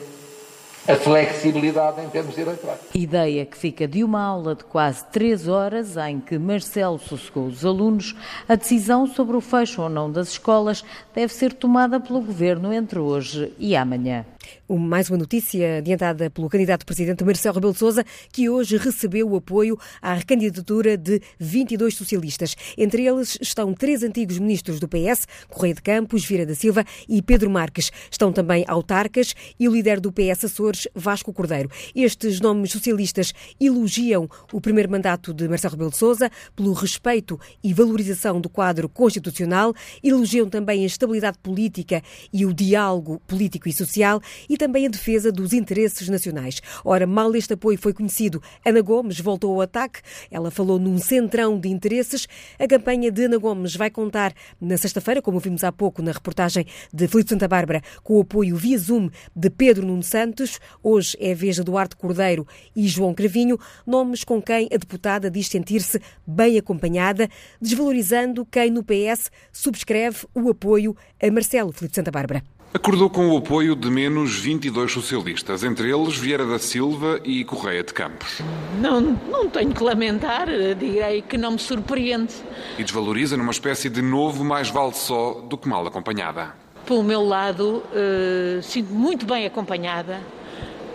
a 0.88 0.96
flexibilidade 0.96 2.02
em 2.02 2.10
termos 2.10 2.38
eleitorais. 2.38 2.80
Ideia 2.96 3.46
que 3.46 3.58
fica 3.58 3.88
de 3.88 4.04
uma 4.04 4.22
aula 4.22 4.56
de 4.56 4.64
quase 4.64 5.06
três 5.12 5.48
horas, 5.48 5.96
em 5.98 6.20
que 6.20 6.38
Marcelo 6.38 6.98
sossegou 6.98 7.46
os 7.46 7.64
alunos, 7.64 8.16
a 8.48 8.56
decisão 8.56 9.06
sobre 9.06 9.38
o 9.38 9.42
fecho 9.42 9.84
ou 9.84 9.90
não 9.90 10.12
das 10.12 10.30
escolas 10.30 10.84
deve 11.14 11.34
ser 11.34 11.54
tomada 11.54 12.00
pelo 12.00 12.22
Governo 12.22 12.74
entre 12.74 13.00
hoje 13.00 13.54
e 13.60 13.76
amanhã. 13.76 14.26
Mais 14.68 15.10
uma 15.10 15.18
notícia 15.18 15.78
adiantada 15.80 16.30
pelo 16.30 16.48
candidato 16.48 16.86
presidente 16.86 17.24
Marcelo 17.24 17.56
Rebelo 17.56 17.74
de 17.74 17.80
Sousa, 17.80 18.06
que 18.32 18.50
hoje 18.50 18.78
recebeu 18.78 19.28
o 19.28 19.36
apoio 19.36 19.78
à 20.02 20.14
recandidatura 20.14 20.96
de 20.96 21.22
22 21.40 21.96
socialistas. 21.96 22.56
Entre 22.78 23.06
eles 23.06 23.38
estão 23.42 23.74
três 23.74 24.04
antigos 24.04 24.38
ministros 24.38 24.80
do 24.80 24.88
PS, 24.88 25.28
Correia 25.50 25.74
de 25.74 25.82
Campos, 25.82 26.24
Vieira 26.24 26.46
da 26.46 26.54
Silva 26.54 26.86
e 27.08 27.22
Pedro 27.22 27.50
Marques. 27.50 27.92
Estão 28.12 28.32
também 28.32 28.64
autarcas 28.68 29.34
e 29.60 29.68
o 29.68 29.72
líder 29.72 30.00
do 30.00 30.12
PS 30.12 30.46
Açores, 30.46 30.88
Vasco 30.94 31.34
Cordeiro. 31.34 31.70
Estes 31.96 32.40
nomes 32.40 32.72
socialistas 32.72 33.34
elogiam 33.60 34.30
o 34.54 34.62
primeiro 34.62 34.92
mandato 34.92 35.34
de 35.34 35.48
Marcelo 35.48 35.74
Rebelo 35.74 35.92
de 35.92 35.98
Sousa 35.98 36.32
pelo 36.56 36.74
respeito 36.74 37.40
e 37.64 37.74
valorização 37.74 38.40
do 38.40 38.50
quadro 38.50 38.88
constitucional, 38.88 39.74
elogiam 40.04 40.48
também 40.48 40.84
a 40.84 40.86
estabilidade 40.86 41.38
política 41.40 42.02
e 42.32 42.46
o 42.46 42.54
diálogo 42.54 43.20
político 43.28 43.68
e 43.68 43.74
social 43.74 44.22
e 44.48 44.58
também 44.58 44.86
a 44.86 44.90
defesa 44.90 45.32
dos 45.32 45.54
interesses 45.54 46.08
nacionais. 46.08 46.62
Ora, 46.84 47.08
mal 47.08 47.36
este 47.36 47.54
apoio 47.54 47.78
foi 47.78 47.94
conhecido, 47.94 48.42
Ana 48.66 48.82
Gomes 48.82 49.20
voltou 49.20 49.54
ao 49.54 49.62
ataque. 49.62 50.02
Ela 50.30 50.52
falou 50.52 50.80
num 50.80 50.98
centrão 50.98 51.60
de 51.60 51.70
interesses. 51.70 52.28
A 52.58 52.68
campanha 52.68 53.12
de 53.12 53.26
Ana 53.26 53.38
Gomes 53.38 53.76
vai 53.76 53.90
contar 53.90 54.34
na 54.60 54.78
sexta-feira, 54.78 55.22
como 55.22 55.40
vimos 55.40 55.64
há 55.64 55.72
pouco 55.72 56.02
na 56.02 56.12
reportagem 56.12 56.66
de 56.94 57.08
Felipe 57.08 57.30
Santa 57.30 57.48
Bárbara, 57.48 57.82
com 58.04 58.18
o 58.18 58.22
apoio 58.22 58.56
via 58.56 58.78
Zoom 58.78 59.10
de 59.36 59.50
Pedro 59.50 59.86
Nuno 59.86 60.04
Santos. 60.04 60.60
Hoje 60.84 61.18
é 61.20 61.32
a 61.32 61.36
vez 61.36 61.56
de 61.56 61.62
Eduardo 61.62 61.98
Cordeiro 61.98 62.48
e 62.76 62.88
João 62.88 63.14
Cravinho, 63.14 63.58
nomes 63.86 64.24
com 64.24 64.42
quem 64.42 64.68
a 64.72 64.78
deputada 64.78 65.30
diz 65.30 65.48
sentir-se 65.48 66.02
bem 66.26 66.58
acompanhada, 66.58 67.30
desvalorizando 67.62 68.46
quem 68.46 68.70
no 68.70 68.84
PS 68.84 69.32
subscreve 69.52 70.26
o 70.34 70.50
apoio 70.50 70.96
a 71.22 71.32
Marcelo 71.32 71.72
Felipe 71.72 71.96
Santa 71.96 72.12
Bárbara. 72.12 72.44
Acordou 72.72 73.10
com 73.10 73.32
o 73.32 73.38
apoio 73.38 73.76
de 73.76 73.90
menos 73.90 74.38
22 74.38 74.92
socialistas, 74.92 75.64
entre 75.64 75.90
eles 75.92 76.16
Vieira 76.16 76.46
da 76.46 76.60
Silva 76.60 77.20
e 77.24 77.44
Correia 77.44 77.84
de 77.84 77.92
Campos. 77.92 78.44
Não, 78.80 79.02
não 79.02 79.50
tenho 79.50 79.72
que 79.72 79.84
lamentar, 79.84 80.48
direi 80.78 81.24
que 81.24 81.36
não 81.36 81.54
me 81.54 81.58
surpreende. 81.58 82.36
E 82.78 82.84
desvaloriza 82.84 83.36
numa 83.36 83.50
espécie 83.50 83.90
de 83.90 84.04
novo 84.04 84.44
mais 84.44 84.70
vale 84.70 84.94
só 84.94 85.42
do 85.50 85.58
que 85.58 85.68
mal 85.68 85.88
acompanhada. 85.88 86.54
Pelo 86.86 87.04
meu 87.04 87.26
lado, 87.26 87.82
uh, 87.88 88.62
sinto 88.62 88.94
muito 88.94 89.26
bem 89.26 89.48
acompanhada 89.48 90.22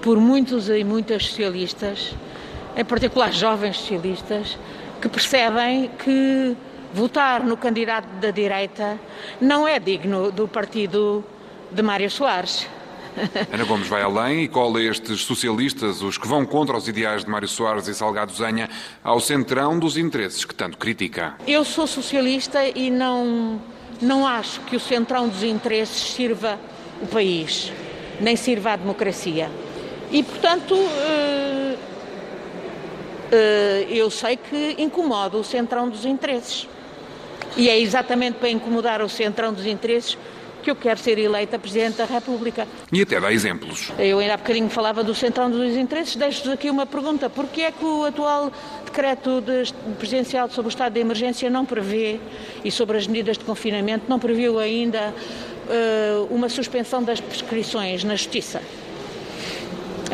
por 0.00 0.16
muitos 0.21 0.69
e 0.69 0.85
muitas 0.85 1.26
socialistas, 1.26 2.14
em 2.76 2.85
particular 2.85 3.33
jovens 3.33 3.78
socialistas, 3.78 4.57
que 5.02 5.09
percebem 5.09 5.90
que 5.99 6.57
votar 6.93 7.43
no 7.43 7.57
candidato 7.57 8.07
da 8.21 8.31
direita 8.31 8.97
não 9.40 9.66
é 9.66 9.81
digno 9.81 10.31
do 10.31 10.47
partido 10.47 11.25
de 11.75 11.83
Mário 11.83 12.11
Soares. 12.11 12.66
Ana 13.52 13.64
Gomes 13.64 13.87
vai 13.88 14.02
além 14.02 14.45
e 14.45 14.49
cola 14.49 14.83
estes 14.83 15.21
socialistas, 15.21 16.02
os 16.02 16.19
que 16.19 16.26
vão 16.26 16.45
contra 16.45 16.76
os 16.76 16.88
ideais 16.88 17.25
de 17.25 17.31
Mário 17.31 17.49
Soares 17.49 17.87
e 17.87 17.95
Salgado 17.95 18.33
Zenha, 18.33 18.69
ao 19.02 19.21
centrão 19.21 19.78
dos 19.78 19.97
interesses 19.97 20.45
que 20.45 20.54
tanto 20.54 20.76
critica. 20.78 21.35
Eu 21.47 21.64
sou 21.64 21.87
socialista 21.87 22.64
e 22.64 22.90
não, 22.90 23.61
não 24.00 24.26
acho 24.26 24.61
que 24.62 24.76
o 24.76 24.81
centrão 24.81 25.28
dos 25.28 25.43
interesses 25.43 26.14
sirva 26.14 26.59
o 27.00 27.07
país, 27.07 27.73
nem 28.21 28.37
sirva 28.37 28.73
a 28.73 28.76
democracia. 28.76 29.50
E, 30.11 30.23
portanto, 30.23 30.75
uh, 30.75 31.78
uh, 33.33 33.90
eu 33.90 34.11
sei 34.11 34.37
que 34.37 34.76
incomoda 34.78 35.37
o 35.37 35.45
centrão 35.45 35.88
dos 35.88 36.04
interesses. 36.04 36.69
E 37.57 37.69
é 37.69 37.78
exatamente 37.78 38.38
para 38.38 38.49
incomodar 38.49 39.00
o 39.02 39.09
centrão 39.09 39.52
dos 39.52 39.66
interesses 39.66 40.19
que 40.64 40.71
eu 40.71 40.76
quero 40.76 40.99
ser 40.99 41.18
eleita 41.18 41.59
Presidente 41.59 41.99
da 41.99 42.06
República. 42.06 42.66
E 42.90 43.02
até 43.02 43.21
dá 43.21 43.30
exemplos. 43.30 43.92
Eu 43.99 44.18
ainda 44.18 44.35
há 44.35 44.37
bocadinho 44.38 44.71
falava 44.71 45.04
do 45.04 45.14
Centrão 45.14 45.50
dos 45.50 45.76
Interesses, 45.76 46.16
deixo-vos 46.16 46.52
aqui 46.52 46.71
uma 46.71 46.87
pergunta. 46.87 47.28
Porquê 47.28 47.62
é 47.62 47.71
que 47.71 47.85
o 47.85 48.04
atual 48.04 48.50
decreto 48.85 49.42
de, 49.42 49.73
presidencial 49.99 50.49
sobre 50.50 50.68
o 50.68 50.71
estado 50.71 50.94
de 50.94 51.00
emergência 51.00 51.50
não 51.50 51.64
prevê, 51.66 52.18
e 52.64 52.71
sobre 52.71 52.97
as 52.97 53.06
medidas 53.06 53.37
de 53.37 53.44
confinamento, 53.44 54.06
não 54.09 54.18
previu 54.18 54.59
ainda 54.59 55.12
uh, 55.68 56.35
uma 56.35 56.49
suspensão 56.49 57.02
das 57.02 57.21
prescrições 57.21 58.02
na 58.02 58.16
Justiça? 58.16 58.62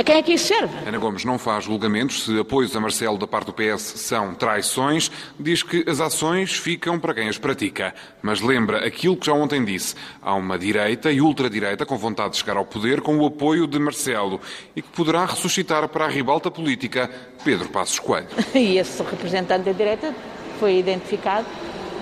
A 0.00 0.02
quem 0.02 0.16
é 0.16 0.23
que 0.23 0.33
isso 0.33 0.47
serve? 0.47 0.75
Ana 0.88 0.97
Gomes 0.97 1.26
não 1.26 1.38
faz 1.38 1.64
julgamentos 1.64 2.25
se 2.25 2.40
apoios 2.40 2.75
a 2.75 2.80
Marcelo 2.80 3.19
da 3.19 3.26
parte 3.26 3.49
do 3.49 3.52
PS 3.52 3.83
são 3.83 4.33
traições, 4.33 5.11
diz 5.38 5.62
que 5.62 5.85
as 5.87 6.00
ações 6.00 6.54
ficam 6.54 6.99
para 6.99 7.12
quem 7.12 7.28
as 7.28 7.37
pratica. 7.37 7.95
Mas 8.23 8.40
lembra 8.40 8.78
aquilo 8.87 9.14
que 9.14 9.26
já 9.26 9.35
ontem 9.35 9.62
disse: 9.62 9.95
há 10.23 10.35
uma 10.35 10.59
direita 10.59 11.12
e 11.12 11.21
ultradireita 11.21 11.85
com 11.85 11.99
vontade 11.99 12.30
de 12.30 12.38
chegar 12.38 12.57
ao 12.57 12.64
poder 12.64 13.02
com 13.02 13.19
o 13.19 13.26
apoio 13.26 13.66
de 13.66 13.78
Marcelo 13.78 14.40
e 14.75 14.80
que 14.80 14.88
poderá 14.88 15.26
ressuscitar 15.26 15.87
para 15.87 16.07
a 16.07 16.09
ribalta 16.09 16.50
política 16.50 17.11
Pedro 17.45 17.69
Passos 17.69 17.99
Coelho. 17.99 18.28
e 18.57 18.78
esse 18.78 19.02
representante 19.02 19.64
da 19.64 19.73
direita 19.73 20.14
foi 20.59 20.78
identificado 20.78 21.47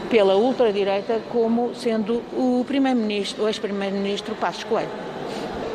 pela 0.09 0.37
ultradireita 0.37 1.21
como 1.31 1.75
sendo 1.75 2.23
o 2.33 2.65
primeiro-ministro, 2.65 3.43
o 3.43 3.49
ex-primeiro-ministro 3.49 4.37
Passos 4.37 4.63
Coelho 4.63 5.18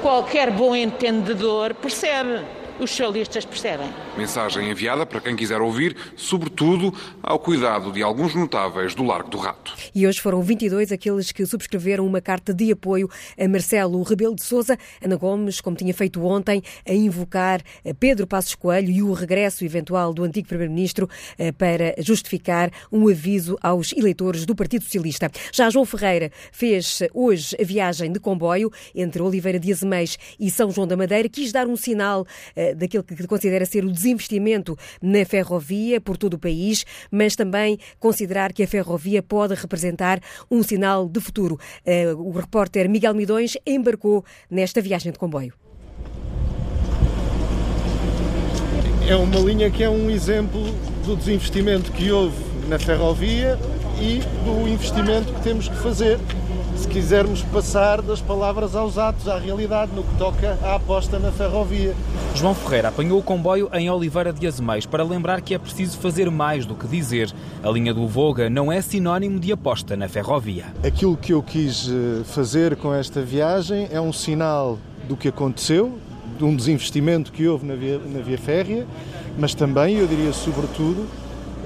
qualquer 0.03 0.51
bom 0.51 0.75
entendedor 0.75 1.73
percebe. 1.73 2.62
Os 2.83 2.89
socialistas 2.89 3.45
percebem. 3.45 3.87
Mensagem 4.17 4.69
enviada 4.69 5.05
para 5.05 5.21
quem 5.21 5.37
quiser 5.37 5.61
ouvir, 5.61 5.95
sobretudo 6.17 6.93
ao 7.23 7.39
cuidado 7.39 7.93
de 7.93 8.03
alguns 8.03 8.35
notáveis 8.35 8.93
do 8.93 9.05
Largo 9.05 9.29
do 9.29 9.37
Rato. 9.37 9.73
E 9.95 10.05
hoje 10.05 10.19
foram 10.19 10.41
22 10.41 10.91
aqueles 10.91 11.31
que 11.31 11.45
subscreveram 11.45 12.05
uma 12.05 12.19
carta 12.19 12.53
de 12.53 12.73
apoio 12.73 13.09
a 13.39 13.47
Marcelo 13.47 14.03
Rebelo 14.03 14.35
de 14.35 14.43
Sousa, 14.43 14.77
Ana 15.01 15.15
Gomes, 15.15 15.61
como 15.61 15.77
tinha 15.77 15.93
feito 15.93 16.21
ontem, 16.25 16.61
a 16.85 16.93
invocar 16.93 17.61
Pedro 18.01 18.27
Passos 18.27 18.53
Coelho 18.53 18.91
e 18.91 19.01
o 19.01 19.13
regresso 19.13 19.63
eventual 19.63 20.13
do 20.13 20.25
antigo 20.25 20.49
Primeiro-Ministro 20.49 21.09
eh, 21.37 21.53
para 21.53 21.95
justificar 21.99 22.69
um 22.91 23.07
aviso 23.07 23.57
aos 23.61 23.93
eleitores 23.93 24.45
do 24.45 24.53
Partido 24.53 24.83
Socialista. 24.83 25.31
Já 25.53 25.69
João 25.69 25.85
Ferreira 25.85 26.29
fez 26.51 26.99
hoje 27.13 27.55
a 27.57 27.63
viagem 27.63 28.11
de 28.11 28.19
comboio 28.19 28.69
entre 28.93 29.21
Oliveira 29.21 29.57
de 29.57 29.71
Azeméis 29.71 30.17
e 30.37 30.51
São 30.51 30.69
João 30.69 30.85
da 30.85 30.97
Madeira, 30.97 31.29
quis 31.29 31.53
dar 31.53 31.65
um 31.65 31.77
sinal 31.77 32.27
eh, 32.57 32.72
daquilo 32.75 33.03
que 33.03 33.27
considera 33.27 33.65
ser 33.65 33.85
o 33.85 33.91
desinvestimento 33.91 34.77
na 35.01 35.25
ferrovia 35.25 35.99
por 35.99 36.17
todo 36.17 36.35
o 36.35 36.39
país, 36.39 36.85
mas 37.11 37.35
também 37.35 37.77
considerar 37.99 38.53
que 38.53 38.63
a 38.63 38.67
ferrovia 38.67 39.21
pode 39.21 39.55
representar 39.55 40.19
um 40.49 40.63
sinal 40.63 41.07
de 41.07 41.19
futuro. 41.19 41.59
Eh, 41.85 42.13
o 42.13 42.31
repórter 42.31 42.89
Miguel 42.89 43.13
Midões 43.13 43.57
embarcou 43.65 44.23
nesta 44.49 44.81
viagem 44.81 45.11
de 45.11 45.19
comboio. 45.19 45.53
É 49.07 49.15
uma 49.15 49.39
linha 49.39 49.69
que 49.69 49.83
é 49.83 49.89
um 49.89 50.09
exemplo 50.09 50.63
do 51.05 51.15
desinvestimento 51.17 51.91
que 51.91 52.09
houve 52.09 52.37
na 52.69 52.79
ferrovia 52.79 53.59
e 53.99 54.21
do 54.45 54.67
investimento 54.67 55.33
que 55.33 55.41
temos 55.41 55.67
que 55.67 55.75
fazer 55.75 56.17
se 56.83 56.89
quisermos 56.89 57.41
passar 57.43 58.01
das 58.01 58.19
palavras 58.19 58.75
aos 58.75 58.97
atos, 58.97 59.29
à 59.29 59.37
realidade, 59.37 59.93
no 59.95 60.03
que 60.03 60.15
toca 60.17 60.57
à 60.61 60.75
aposta 60.75 61.17
na 61.17 61.31
ferrovia. 61.31 61.95
João 62.35 62.53
Ferreira 62.53 62.89
apanhou 62.89 63.19
o 63.19 63.23
comboio 63.23 63.69
em 63.71 63.89
Oliveira 63.89 64.33
de 64.33 64.45
Azeméis 64.45 64.85
para 64.85 65.01
lembrar 65.01 65.39
que 65.39 65.53
é 65.53 65.57
preciso 65.57 65.97
fazer 65.97 66.29
mais 66.29 66.65
do 66.65 66.75
que 66.75 66.85
dizer. 66.85 67.33
A 67.63 67.69
linha 67.69 67.93
do 67.93 68.05
Voga 68.05 68.49
não 68.49 68.69
é 68.69 68.81
sinónimo 68.81 69.39
de 69.39 69.53
aposta 69.53 69.95
na 69.95 70.09
ferrovia. 70.09 70.65
Aquilo 70.85 71.15
que 71.15 71.31
eu 71.31 71.41
quis 71.41 71.87
eh, 71.87 72.23
fazer 72.25 72.75
com 72.75 72.93
esta 72.93 73.21
viagem 73.21 73.87
é 73.89 74.01
um 74.01 74.11
sinal 74.11 74.77
do 75.07 75.15
que 75.15 75.29
aconteceu, 75.29 75.97
de 76.37 76.43
um 76.43 76.53
desinvestimento 76.53 77.31
que 77.31 77.47
houve 77.47 77.65
na 77.65 77.75
via, 77.75 77.97
na 77.97 78.19
via 78.19 78.37
férrea, 78.37 78.85
mas 79.37 79.55
também, 79.55 79.95
eu 79.95 80.07
diria 80.07 80.33
sobretudo, 80.33 81.07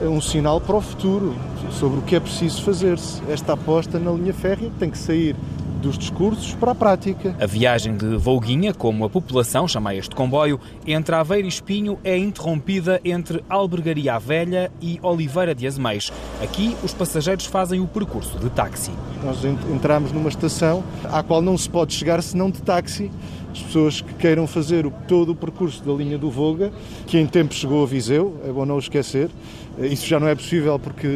um 0.01 0.21
sinal 0.21 0.61
para 0.61 0.75
o 0.75 0.81
futuro 0.81 1.33
sobre 1.71 1.99
o 1.99 2.01
que 2.01 2.15
é 2.15 2.19
preciso 2.19 2.61
fazer-se. 2.63 3.21
Esta 3.29 3.53
aposta 3.53 3.99
na 3.99 4.11
linha 4.11 4.33
férrea 4.33 4.71
tem 4.79 4.89
que 4.89 4.97
sair 4.97 5.35
dos 5.81 5.97
discursos 5.97 6.53
para 6.55 6.71
a 6.71 6.75
prática. 6.75 7.35
A 7.39 7.45
viagem 7.45 7.95
de 7.95 8.17
Volguinha, 8.17 8.73
como 8.73 9.05
a 9.05 9.09
população 9.09 9.67
chama 9.67 9.93
este 9.95 10.15
comboio, 10.15 10.59
entre 10.85 11.15
Aveiro 11.15 11.45
e 11.45 11.49
Espinho 11.49 11.99
é 12.03 12.17
interrompida 12.17 12.99
entre 13.05 13.43
Albergaria 13.47 14.17
Velha 14.19 14.71
e 14.81 14.99
Oliveira 15.01 15.53
de 15.53 15.67
Azeméis. 15.67 16.11
Aqui 16.41 16.75
os 16.83 16.93
passageiros 16.93 17.45
fazem 17.45 17.79
o 17.79 17.87
percurso 17.87 18.37
de 18.39 18.49
táxi. 18.49 18.91
Nós 19.23 19.43
entramos 19.45 20.11
numa 20.11 20.29
estação 20.29 20.83
à 21.05 21.21
qual 21.21 21.41
não 21.41 21.57
se 21.57 21.69
pode 21.69 21.93
chegar 21.93 22.21
senão 22.21 22.49
de 22.49 22.61
táxi 22.61 23.11
as 23.57 23.63
pessoas 23.63 24.01
que 24.01 24.13
queiram 24.13 24.45
fazer 24.45 24.89
todo 25.07 25.31
o 25.31 25.35
percurso 25.35 25.83
da 25.83 25.91
linha 25.91 26.17
do 26.17 26.29
Voga, 26.29 26.71
que 27.07 27.17
em 27.17 27.25
tempo 27.25 27.53
chegou 27.53 27.83
a 27.83 27.87
Viseu, 27.87 28.39
é 28.45 28.51
bom 28.51 28.65
não 28.65 28.77
esquecer. 28.77 29.29
Isso 29.79 30.05
já 30.07 30.19
não 30.19 30.27
é 30.27 30.35
possível 30.35 30.79
porque 30.79 31.07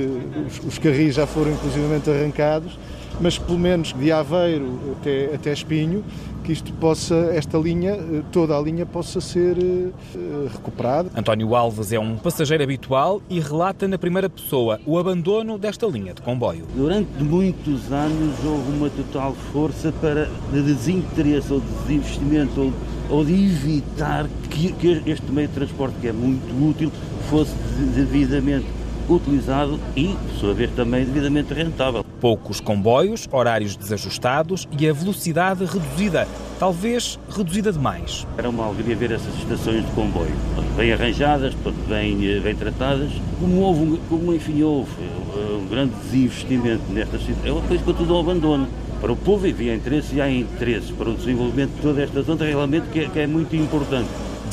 os, 0.48 0.60
os 0.66 0.78
carris 0.78 1.16
já 1.16 1.26
foram 1.26 1.52
inclusivamente 1.52 2.10
arrancados, 2.10 2.78
mas 3.20 3.38
pelo 3.38 3.60
menos 3.60 3.94
de 3.94 4.12
Aveiro 4.12 4.80
até, 5.00 5.34
até 5.34 5.52
Espinho, 5.52 6.04
que 6.44 6.52
isto 6.52 6.74
possa, 6.74 7.16
esta 7.34 7.58
linha, 7.58 7.98
toda 8.32 8.58
a 8.58 8.62
linha 8.62 8.86
possa 8.86 9.22
ser 9.22 9.58
uh, 9.58 10.48
recuperada. 10.52 11.10
António 11.16 11.56
Alves 11.56 11.92
é 11.92 12.00
um 12.00 12.18
passageiro 12.18 12.64
habitual 12.64 13.22
e 13.30 13.40
relata 13.40 13.88
na 13.88 13.98
primeira 13.98 14.30
pessoa 14.30 14.80
o 14.86 14.98
abandono 14.98 15.58
desta 15.58 15.86
linha 15.86 16.14
de 16.14 16.22
comboio. 16.22 16.66
Durante 16.76 17.24
muitos 17.24 17.92
anos 17.92 18.36
houve 18.44 18.72
uma 18.72 18.90
total 18.90 19.36
força 19.54 19.92
para 19.92 20.30
de 20.52 20.62
desinteresse 20.62 21.54
ou 21.54 21.60
de 21.60 21.68
desinvestimento 21.84 22.60
ou, 22.60 22.74
ou 23.10 23.26
de 23.26 23.34
evitar 23.34 24.28
que, 24.50 24.72
que 24.74 25.02
este 25.06 25.32
meio 25.32 25.48
de 25.48 25.54
transporte, 25.54 25.96
que 26.02 26.08
é 26.08 26.14
muito 26.14 26.70
útil, 26.70 26.92
fosse 27.32 27.56
devidamente 27.96 28.66
utilizado 29.08 29.80
e, 29.96 30.10
por 30.10 30.32
sua 30.38 30.54
vez, 30.54 30.70
também 30.72 31.06
devidamente 31.06 31.54
rentável. 31.54 32.04
Poucos 32.20 32.60
comboios, 32.60 33.26
horários 33.32 33.78
desajustados 33.78 34.68
e 34.78 34.88
a 34.88 34.92
velocidade 34.92 35.64
reduzida, 35.64 36.28
talvez 36.60 37.18
reduzida 37.30 37.72
demais. 37.72 38.28
Era 38.38 38.50
uma 38.50 38.66
alegria 38.66 38.98
ver 38.98 39.12
essas 39.12 39.34
estações 39.38 39.86
de 39.86 39.92
comboio, 39.92 40.36
bem 40.76 40.92
arranjadas, 40.92 41.56
bem, 41.88 42.20
eh, 42.28 42.40
bem 42.42 42.54
tratadas. 42.54 43.10
Como 43.40 43.62
houve, 43.62 44.00
como 44.10 44.34
enfim 44.34 44.62
houve 44.62 44.92
eh, 45.02 45.58
um 45.58 45.68
grande 45.68 45.94
desinvestimento 46.04 46.84
nestas 46.90 47.22
cidades, 47.22 47.46
é 47.46 47.52
uma 47.52 47.62
coisa 47.62 47.82
para 47.82 47.94
tudo 47.94 48.14
ao 48.14 48.20
abandono. 48.20 48.68
Para 49.00 49.14
o 49.14 49.16
povo 49.16 49.48
havia 49.48 49.74
interesse 49.74 50.16
e 50.16 50.22
há 50.22 50.30
interesse 50.30 50.92
para 50.94 51.10
o 51.10 51.14
desenvolvimento 51.14 51.72
de 51.72 51.82
toda 51.82 52.04
esta 52.04 52.22
zona, 52.22 52.46
realmente 52.46 52.88
que 52.92 53.00
é, 53.00 53.06
que 53.08 53.20
é 53.20 53.26
muito 53.26 53.56
importante. 53.56 54.10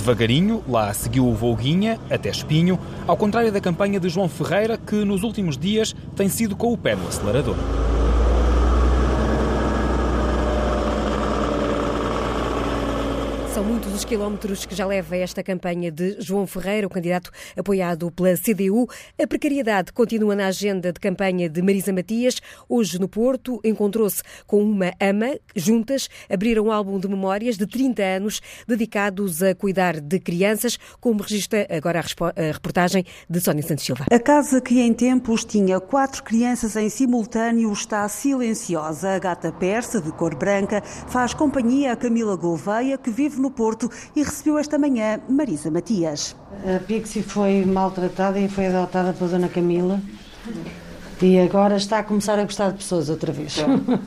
Devagarinho, 0.08 0.64
lá 0.66 0.94
seguiu 0.94 1.28
o 1.28 1.34
Volguinha, 1.34 2.00
até 2.10 2.30
Espinho, 2.30 2.78
ao 3.06 3.14
contrário 3.14 3.52
da 3.52 3.60
campanha 3.60 4.00
de 4.00 4.08
João 4.08 4.26
Ferreira, 4.26 4.78
que 4.78 5.04
nos 5.04 5.22
últimos 5.22 5.58
dias 5.58 5.94
tem 6.16 6.30
sido 6.30 6.56
com 6.56 6.72
o 6.72 6.78
pé 6.78 6.96
no 6.96 7.06
acelerador. 7.06 7.56
Muitos 13.68 13.92
os 13.92 14.04
quilómetros 14.04 14.64
que 14.64 14.74
já 14.74 14.86
leva 14.86 15.14
esta 15.14 15.42
campanha 15.42 15.92
de 15.92 16.16
João 16.20 16.46
Ferreira, 16.46 16.86
o 16.86 16.90
candidato 16.90 17.30
apoiado 17.54 18.10
pela 18.10 18.34
CDU. 18.34 18.88
A 19.22 19.26
precariedade 19.26 19.92
continua 19.92 20.34
na 20.34 20.46
agenda 20.46 20.90
de 20.90 20.98
campanha 20.98 21.50
de 21.50 21.60
Marisa 21.60 21.92
Matias. 21.92 22.40
Hoje, 22.66 22.98
no 22.98 23.06
Porto, 23.06 23.60
encontrou-se 23.62 24.22
com 24.46 24.62
uma 24.62 24.94
ama. 24.98 25.38
Juntas 25.54 26.08
abriram 26.30 26.64
um 26.64 26.72
álbum 26.72 26.98
de 26.98 27.06
memórias 27.08 27.58
de 27.58 27.66
30 27.66 28.02
anos 28.02 28.40
dedicados 28.66 29.42
a 29.42 29.54
cuidar 29.54 30.00
de 30.00 30.18
crianças, 30.18 30.78
como 30.98 31.20
registra 31.20 31.66
agora 31.68 32.00
a 32.00 32.52
reportagem 32.52 33.04
de 33.28 33.38
Sónia 33.38 33.62
Santos 33.62 33.84
Silva. 33.84 34.06
A 34.10 34.18
casa 34.18 34.62
que 34.62 34.80
em 34.80 34.94
tempos 34.94 35.44
tinha 35.44 35.78
quatro 35.78 36.22
crianças 36.22 36.74
em 36.74 36.88
simultâneo 36.88 37.70
está 37.70 38.08
silenciosa. 38.08 39.10
A 39.10 39.18
gata 39.18 39.52
persa, 39.52 40.00
de 40.00 40.10
cor 40.12 40.34
branca, 40.34 40.80
faz 40.82 41.34
companhia 41.34 41.92
a 41.92 41.96
Camila 41.96 42.34
Gouveia, 42.34 42.96
que 42.96 43.10
vive 43.10 43.38
no 43.38 43.57
Porto 43.58 43.90
e 44.14 44.22
recebeu 44.22 44.56
esta 44.56 44.78
manhã 44.78 45.18
Marisa 45.28 45.68
Matias. 45.68 46.36
A 46.64 46.78
Pixie 46.78 47.24
foi 47.24 47.64
maltratada 47.64 48.38
e 48.38 48.48
foi 48.48 48.68
adotada 48.68 49.12
pela 49.12 49.30
Dona 49.30 49.48
Camila 49.48 50.00
e 51.20 51.40
agora 51.40 51.76
está 51.76 51.98
a 51.98 52.04
começar 52.04 52.38
a 52.38 52.44
gostar 52.44 52.70
de 52.70 52.76
pessoas 52.76 53.10
outra 53.10 53.32
vez. 53.32 53.58
Então, 53.58 53.98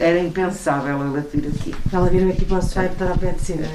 era 0.00 0.18
impensável 0.18 0.94
ela 0.94 1.20
vir 1.30 1.46
aqui. 1.46 1.74
Ela 1.92 2.08
vir 2.08 2.30
aqui 2.30 2.46
para 2.46 2.56
o 2.56 2.62
sofá 2.62 2.84
e 2.84 2.86
estar 2.86 3.12
a 3.12 3.18
pé 3.18 3.32
de 3.32 3.42
cima, 3.42 3.66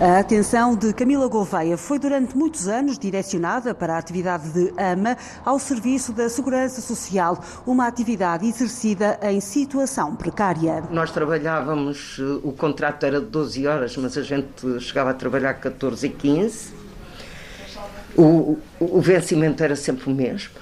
a 0.00 0.18
atenção 0.18 0.74
de 0.74 0.94
Camila 0.94 1.28
Gouveia 1.28 1.76
foi 1.76 1.98
durante 1.98 2.34
muitos 2.34 2.66
anos 2.66 2.98
direcionada 2.98 3.74
para 3.74 3.96
a 3.96 3.98
atividade 3.98 4.48
de 4.48 4.72
AMA 4.78 5.14
ao 5.44 5.58
serviço 5.58 6.10
da 6.14 6.26
Segurança 6.30 6.80
Social, 6.80 7.38
uma 7.66 7.86
atividade 7.86 8.46
exercida 8.46 9.20
em 9.22 9.42
situação 9.42 10.16
precária. 10.16 10.82
Nós 10.90 11.10
trabalhávamos, 11.10 12.16
eh, 12.18 12.40
o 12.42 12.50
contrato 12.50 13.04
era 13.04 13.20
de 13.20 13.26
12 13.26 13.66
horas, 13.66 13.94
mas 13.98 14.16
a 14.16 14.22
gente 14.22 14.80
chegava 14.80 15.10
a 15.10 15.14
trabalhar 15.14 15.52
14 15.52 16.06
e 16.06 16.10
15. 16.10 16.72
O, 18.16 18.58
o 18.80 19.00
vencimento 19.02 19.62
era 19.62 19.76
sempre 19.76 20.10
o 20.10 20.14
mesmo 20.14 20.59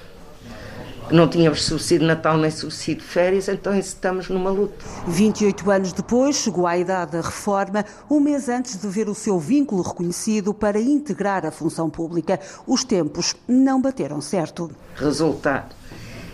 não 1.10 1.28
tínhamos 1.28 1.64
subsídio 1.64 2.06
Natal 2.06 2.36
nem 2.36 2.50
subsídio 2.50 3.02
de 3.02 3.08
férias, 3.08 3.48
então 3.48 3.76
estamos 3.76 4.28
numa 4.28 4.50
luta. 4.50 4.84
28 5.06 5.70
anos 5.70 5.92
depois, 5.92 6.36
chegou 6.36 6.66
à 6.66 6.76
idade 6.76 7.12
da 7.12 7.20
reforma, 7.20 7.84
um 8.10 8.20
mês 8.20 8.48
antes 8.48 8.80
de 8.80 8.88
ver 8.88 9.08
o 9.08 9.14
seu 9.14 9.38
vínculo 9.38 9.82
reconhecido 9.82 10.52
para 10.52 10.80
integrar 10.80 11.46
a 11.46 11.50
função 11.50 11.88
pública. 11.88 12.38
Os 12.66 12.84
tempos 12.84 13.34
não 13.46 13.80
bateram 13.80 14.20
certo. 14.20 14.70
Resultado, 14.96 15.74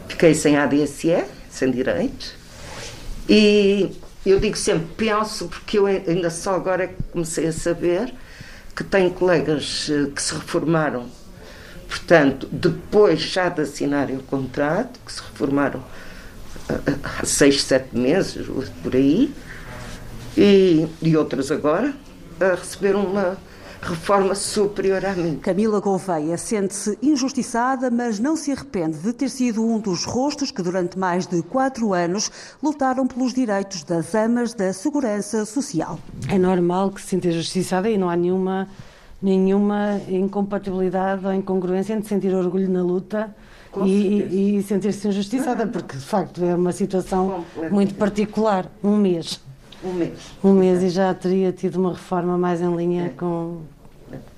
fiquei 0.08 0.34
sem 0.34 0.56
ADSE, 0.56 1.24
sem 1.50 1.70
direitos, 1.70 2.34
e 3.28 3.90
eu 4.26 4.40
digo 4.40 4.56
sempre, 4.56 4.86
penso, 4.96 5.48
porque 5.48 5.78
eu 5.78 5.86
ainda 5.86 6.30
só 6.30 6.54
agora 6.54 6.94
comecei 7.12 7.46
a 7.46 7.52
saber 7.52 8.12
que 8.74 8.82
tenho 8.82 9.10
colegas 9.10 9.88
eh, 9.90 10.10
que 10.14 10.20
se 10.20 10.34
reformaram 10.34 11.06
Portanto, 11.88 12.48
depois 12.50 13.20
já 13.20 13.48
de 13.48 13.62
assinarem 13.62 14.16
o 14.16 14.22
contrato, 14.22 14.98
que 15.04 15.12
se 15.12 15.20
reformaram 15.20 15.82
há 17.02 17.24
seis, 17.24 17.62
sete 17.62 17.96
meses, 17.96 18.46
por 18.82 18.94
aí, 18.94 19.32
e, 20.36 20.86
e 21.00 21.16
outras 21.16 21.50
agora, 21.50 21.94
a 22.40 22.54
receber 22.54 22.96
uma 22.96 23.36
reforma 23.84 24.34
superior 24.34 25.04
a 25.04 25.12
mim. 25.12 25.36
Camila 25.36 25.78
Gouveia 25.78 26.38
sente-se 26.38 26.98
injustiçada, 27.02 27.90
mas 27.90 28.18
não 28.18 28.34
se 28.34 28.50
arrepende 28.50 28.98
de 28.98 29.12
ter 29.12 29.28
sido 29.28 29.62
um 29.62 29.78
dos 29.78 30.04
rostos 30.04 30.50
que 30.50 30.62
durante 30.62 30.98
mais 30.98 31.26
de 31.26 31.42
quatro 31.42 31.92
anos 31.92 32.30
lutaram 32.62 33.06
pelos 33.06 33.34
direitos 33.34 33.84
das 33.84 34.14
amas 34.14 34.54
da 34.54 34.72
segurança 34.72 35.44
social. 35.44 35.98
É 36.28 36.38
normal 36.38 36.90
que 36.90 37.00
se 37.00 37.08
sinta 37.08 37.28
injustiçada 37.28 37.90
e 37.90 37.98
não 37.98 38.08
há 38.08 38.16
nenhuma 38.16 38.68
nenhuma 39.24 39.98
incompatibilidade 40.06 41.24
ou 41.24 41.32
incongruência 41.32 41.94
entre 41.94 42.06
sentir 42.06 42.34
orgulho 42.34 42.68
na 42.68 42.82
luta 42.82 43.34
e, 43.82 44.58
e 44.58 44.62
sentir-se 44.62 45.08
injustiçada, 45.08 45.66
porque 45.66 45.96
de 45.96 46.04
facto 46.04 46.44
é 46.44 46.54
uma 46.54 46.72
situação 46.72 47.42
muito 47.70 47.94
particular. 47.94 48.70
Um 48.82 48.96
mês. 48.98 49.40
Um 49.82 49.94
mês. 49.94 50.18
Um 50.44 50.52
mês 50.52 50.82
e 50.82 50.90
já 50.90 51.12
teria 51.14 51.50
tido 51.52 51.76
uma 51.76 51.94
reforma 51.94 52.36
mais 52.36 52.60
em 52.60 52.76
linha 52.76 53.06
é. 53.06 53.08
com, 53.08 53.62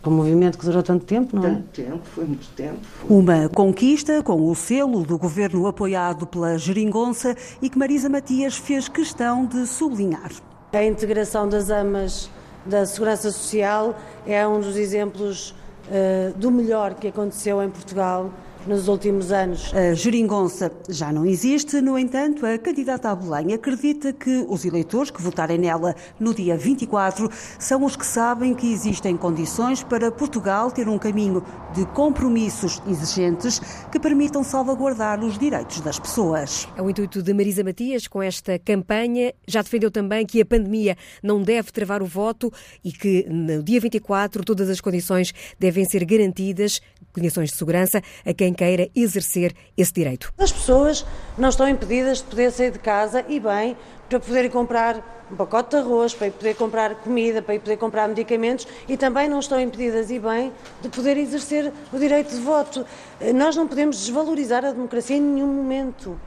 com 0.01 0.11
o 0.11 0.13
movimento 0.13 0.57
que 0.57 0.65
durou 0.65 0.83
tanto 0.85 1.05
tempo, 1.05 1.35
não 1.35 1.45
é? 1.45 1.51
Tanto 1.51 1.69
tempo, 1.73 2.01
foi 2.05 2.25
muito 2.25 2.49
tempo. 2.55 2.79
Uma 3.11 3.49
conquista 3.49 4.23
com 4.23 4.49
o 4.49 4.55
selo 4.55 5.03
do 5.03 5.19
governo 5.19 5.67
apoiado 5.67 6.29
pela 6.29 6.57
Geringonça 6.57 7.37
e 7.61 7.69
que 7.69 7.77
Marisa 7.77 8.09
Matias 8.09 8.57
fez 8.57 8.89
questão 8.89 9.45
de 9.45 9.67
sublinhar. 9.67 10.31
A 10.73 10.85
integração 10.85 11.49
das 11.49 11.71
amas 11.71 12.31
da 12.67 12.85
Segurança 12.85 13.31
Social 13.31 13.97
é 14.27 14.47
um 14.47 14.61
dos 14.61 14.77
exemplos 14.77 15.51
uh, 15.51 16.37
do 16.37 16.51
melhor 16.51 16.95
que 16.95 17.09
aconteceu 17.09 17.63
em 17.63 17.71
Portugal 17.71 18.31
nos 18.67 18.89
últimos 18.89 19.33
anos. 19.33 19.73
A 19.75 19.95
geringonça 19.95 20.71
já 20.89 21.13
não 21.13 21.25
existe, 21.25 21.81
no 21.81 21.99
entanto, 21.99 22.45
a 22.45 22.59
candidata 22.59 23.11
a 23.11 23.15
Belém 23.15 23.55
acredita 23.55 24.13
que 24.13 24.45
os 24.49 24.65
eleitores 24.65 25.11
que 25.11 25.23
votarem 25.23 25.59
nela 25.59 25.95
no 26.19 26.35
dia 26.35 26.57
24 26.57 27.31
são 27.59 27.85
os 27.85 27.97
que 27.97 28.05
sabem 28.05 28.55
que 28.55 28.73
existem 28.73 29.17
condições 29.17 29.83
para 29.83 30.11
Portugal 30.11 30.71
ter 30.71 30.89
um 30.89 30.99
caminho 30.99 31.43
de 31.75 31.85
compromissos 31.87 32.83
exigentes 32.89 33.61
que 33.91 34.01
permitam 34.01 34.43
salvaguardar 34.43 35.23
os 35.23 35.39
direitos 35.39 35.81
das 35.81 35.99
pessoas. 35.99 36.67
É 36.77 36.83
o 36.83 36.89
intuito 36.91 37.23
de 37.23 37.35
Marisa 37.35 37.63
Matias 37.63 38.07
com 38.07 38.23
esta 38.23 38.59
campanha. 38.59 39.33
Já 39.47 39.63
defendeu 39.63 39.91
também 39.91 40.25
que 40.25 40.41
a 40.41 40.47
pandemia 40.47 40.97
não 41.23 41.43
deve 41.43 41.71
travar 41.71 42.03
o 42.03 42.07
voto 42.07 42.53
e 42.85 42.93
que 42.93 43.27
no 43.29 43.63
dia 43.63 43.81
24 43.81 44.45
todas 44.45 44.69
as 44.71 44.81
condições 44.81 45.33
devem 45.59 45.85
ser 45.85 46.05
garantidas, 46.05 46.81
condições 47.17 47.51
de 47.51 47.57
segurança, 47.57 48.03
a 48.25 48.35
quem 48.35 48.53
queira 48.53 48.89
exercer 48.95 49.55
esse 49.77 49.93
direito. 49.93 50.33
As 50.39 50.53
pessoas 50.53 51.05
não 51.39 51.49
estão 51.49 51.69
impedidas 51.69 52.19
de 52.19 52.25
poder 52.25 52.53
sair 52.53 52.71
de 52.71 52.79
casa 52.79 53.25
e 53.29 53.41
bem 53.41 53.77
para 54.09 54.21
poderem 54.21 54.51
comprar 54.51 55.27
um 55.31 55.35
pacote 55.35 55.71
de 55.71 55.77
arroz, 55.77 56.15
para 56.15 56.31
poder 56.31 56.55
comprar 56.55 56.95
comida, 56.97 57.43
para 57.43 57.59
poder 57.59 57.77
comprar 57.77 58.07
medicamentos 58.07 58.69
e 58.89 58.97
também 58.97 59.29
não 59.29 59.41
estão 59.41 59.61
impedidas 59.61 60.11
e 60.11 60.19
bem 60.19 60.53
de 60.81 60.89
poder 60.89 61.17
exercer 61.17 61.73
o 61.93 61.99
direito 61.99 62.31
de 62.31 62.41
voto. 62.41 62.87
Nós 63.35 63.57
não 63.57 63.67
podemos 63.67 63.99
desvalorizar 63.99 64.65
a 64.65 64.71
democracia 64.71 65.17
em 65.17 65.21
nenhum 65.21 65.49
momento. 65.49 66.21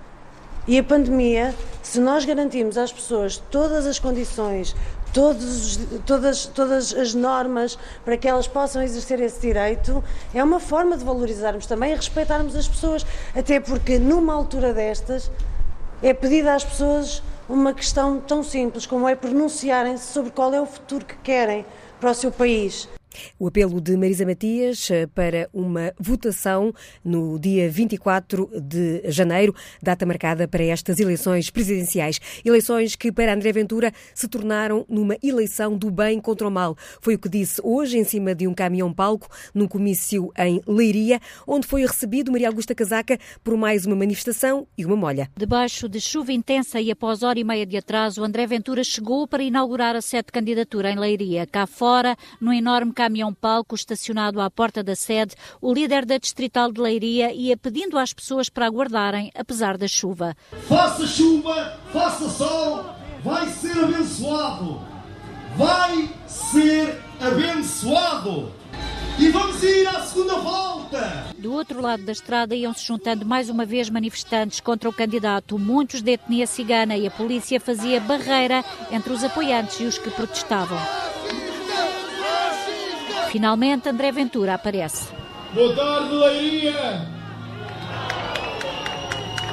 E 0.68 0.78
a 0.78 0.84
pandemia, 0.84 1.56
se 1.82 2.00
nós 2.00 2.26
garantirmos 2.26 2.78
às 2.78 2.92
pessoas 2.92 3.38
todas 3.50 3.88
as 3.88 3.98
condições, 3.98 4.76
todos, 5.14 5.80
todas, 6.06 6.46
todas 6.46 6.94
as 6.94 7.14
normas 7.14 7.78
para 8.04 8.18
que 8.18 8.28
elas 8.28 8.48
possam 8.48 8.82
exercer 8.82 9.20
esse 9.22 9.40
direito, 9.40 10.04
é 10.34 10.44
uma 10.44 10.60
forma 10.60 10.98
de 10.98 11.04
valorizarmos 11.04 11.66
também 11.66 11.92
e 11.92 11.96
respeitarmos 11.96 12.56
as 12.56 12.68
pessoas, 12.68 13.06
até 13.36 13.60
porque 13.60 14.00
numa 14.00 14.34
altura 14.34 14.74
destas 14.74 15.32
é 16.02 16.14
pedida 16.14 16.54
às 16.54 16.64
pessoas 16.64 17.22
uma 17.48 17.74
questão 17.74 18.20
tão 18.20 18.44
simples 18.44 18.86
como 18.86 19.08
é 19.08 19.16
pronunciarem-se 19.16 20.12
sobre 20.14 20.32
qual 20.32 20.54
é 20.54 20.62
o 20.62 20.66
futuro 20.66 21.06
que 21.06 21.16
querem 21.18 21.66
para 22.00 22.12
o 22.12 22.14
seu 22.14 22.32
país. 22.32 22.88
O 23.40 23.48
apelo 23.48 23.82
de 23.82 23.96
Marisa 23.96 24.26
Matias 24.26 24.90
eh, 24.92 25.08
para 25.08 25.50
uma 25.54 25.94
votação 26.00 26.74
no 27.04 27.40
dia 27.40 27.70
24 27.70 28.50
de 28.62 29.02
janeiro, 29.12 29.56
data 29.82 30.06
marcada 30.06 30.48
para 30.48 30.64
estas 30.64 31.00
eleições 31.00 31.50
presidenciais. 31.50 32.20
Eleições 32.44 32.96
que, 32.96 33.12
para 33.12 33.34
André 33.34 33.52
Ventura, 33.52 33.92
se 34.14 34.28
tornaram 34.28 34.86
numa 34.90 35.18
eleição 35.22 35.78
do 35.78 35.90
bem 35.92 36.20
contra 36.20 36.48
o 36.48 36.52
mal. 36.52 36.76
Foi 37.02 37.16
o 37.16 37.20
que 37.20 37.30
disse 37.30 37.62
hoje 37.64 37.98
em 37.98 38.04
cima 38.04 38.34
de 38.34 38.48
um 38.48 38.54
caminhão-palco, 38.54 39.28
num 39.54 39.68
comício 39.68 40.32
em 40.38 40.62
Leiria, 40.68 41.20
onde 41.48 41.68
foi 41.68 41.86
recebido 41.86 42.32
Maria 42.32 42.48
Augusta 42.48 42.76
Casaca 42.76 43.18
por 43.44 43.58
mais 43.58 43.86
uma 43.86 43.96
manifestação 43.96 44.68
e 44.78 44.86
uma 44.86 44.96
molha. 44.96 45.30
Debaixo 45.38 45.88
de 45.88 46.00
chuva 46.00 46.32
intensa 46.32 46.80
e 46.80 46.92
após 46.92 47.24
hora 47.24 47.40
e 47.40 47.44
meia 47.44 47.66
de 47.66 47.78
atraso, 47.78 48.24
André 48.24 48.46
Ventura 48.48 48.84
chegou 48.84 49.28
para 49.28 49.44
inaugurar 49.44 49.96
a 49.96 50.02
sede 50.02 50.32
candidatura 50.32 50.92
em 50.92 50.98
Leiria. 50.98 51.46
Cá 51.46 51.66
fora, 51.66 52.18
no 52.40 52.54
enorme 52.54 52.94
caminhão-palco 53.10 53.74
estacionado 53.74 54.40
à 54.40 54.52
porta 54.52 54.84
da 54.84 54.96
sede, 54.96 55.36
o 55.60 55.74
líder 55.74 56.06
da 56.06 56.20
Distrital 56.20 56.72
de 56.72 56.80
Leiria 56.80 57.34
ia 57.34 57.58
pedindo 57.58 57.98
às 57.98 58.14
pessoas 58.14 58.50
para 58.50 58.68
aguardarem, 58.68 59.32
apesar 59.36 59.78
da 59.78 59.88
chuva. 59.88 60.38
Faça 60.68 61.08
chuva, 61.08 61.80
faça 61.92 62.30
sol, 62.30 62.86
vai 63.24 63.48
ser 63.48 63.78
abençoado. 63.84 64.80
Vai 65.58 66.08
ser 66.28 67.02
abençoado. 67.20 68.54
E 69.18 69.30
vamos 69.30 69.62
ir 69.64 69.88
à 69.88 70.02
segunda 70.02 70.36
volta! 70.36 71.26
Do 71.38 71.52
outro 71.52 71.82
lado 71.82 72.04
da 72.04 72.12
estrada 72.12 72.56
iam-se 72.56 72.86
juntando 72.86 73.26
mais 73.26 73.50
uma 73.50 73.66
vez 73.66 73.90
manifestantes 73.90 74.62
contra 74.62 74.88
o 74.88 74.94
candidato, 74.94 75.58
muitos 75.58 76.02
de 76.02 76.12
etnia 76.12 76.46
cigana, 76.46 76.96
e 76.96 77.08
a 77.08 77.12
polícia 77.12 77.60
fazia 77.60 78.00
barreira 78.00 78.64
entre 78.92 79.12
os 79.12 79.24
apoiantes 79.24 79.80
e 79.80 79.84
os 79.84 79.98
que 79.98 80.12
protestavam. 80.12 80.78
Finalmente, 83.30 83.88
André 83.88 84.12
Ventura 84.12 84.56
aparece. 84.56 85.14
Boa 85.54 85.76
tarde, 85.76 86.16
Leiria! 86.16 87.08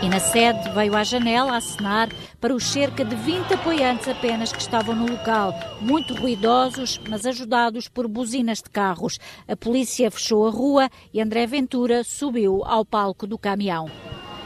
E 0.02 0.08
na 0.08 0.18
sede 0.18 0.70
veio 0.70 0.96
à 0.96 1.04
janela 1.04 1.52
a 1.52 1.56
acenar 1.58 2.08
para 2.40 2.54
os 2.54 2.64
cerca 2.64 3.04
de 3.04 3.14
20 3.14 3.52
apoiantes 3.52 4.08
apenas 4.08 4.50
que 4.50 4.60
estavam 4.62 4.94
no 4.94 5.10
local, 5.10 5.52
muito 5.80 6.14
ruidosos, 6.14 6.98
mas 7.06 7.26
ajudados 7.26 7.86
por 7.86 8.08
buzinas 8.08 8.62
de 8.62 8.70
carros. 8.70 9.18
A 9.46 9.54
polícia 9.54 10.10
fechou 10.10 10.46
a 10.46 10.50
rua 10.50 10.88
e 11.12 11.20
André 11.20 11.46
Ventura 11.46 12.02
subiu 12.02 12.62
ao 12.64 12.82
palco 12.82 13.26
do 13.26 13.36
caminhão. 13.36 13.90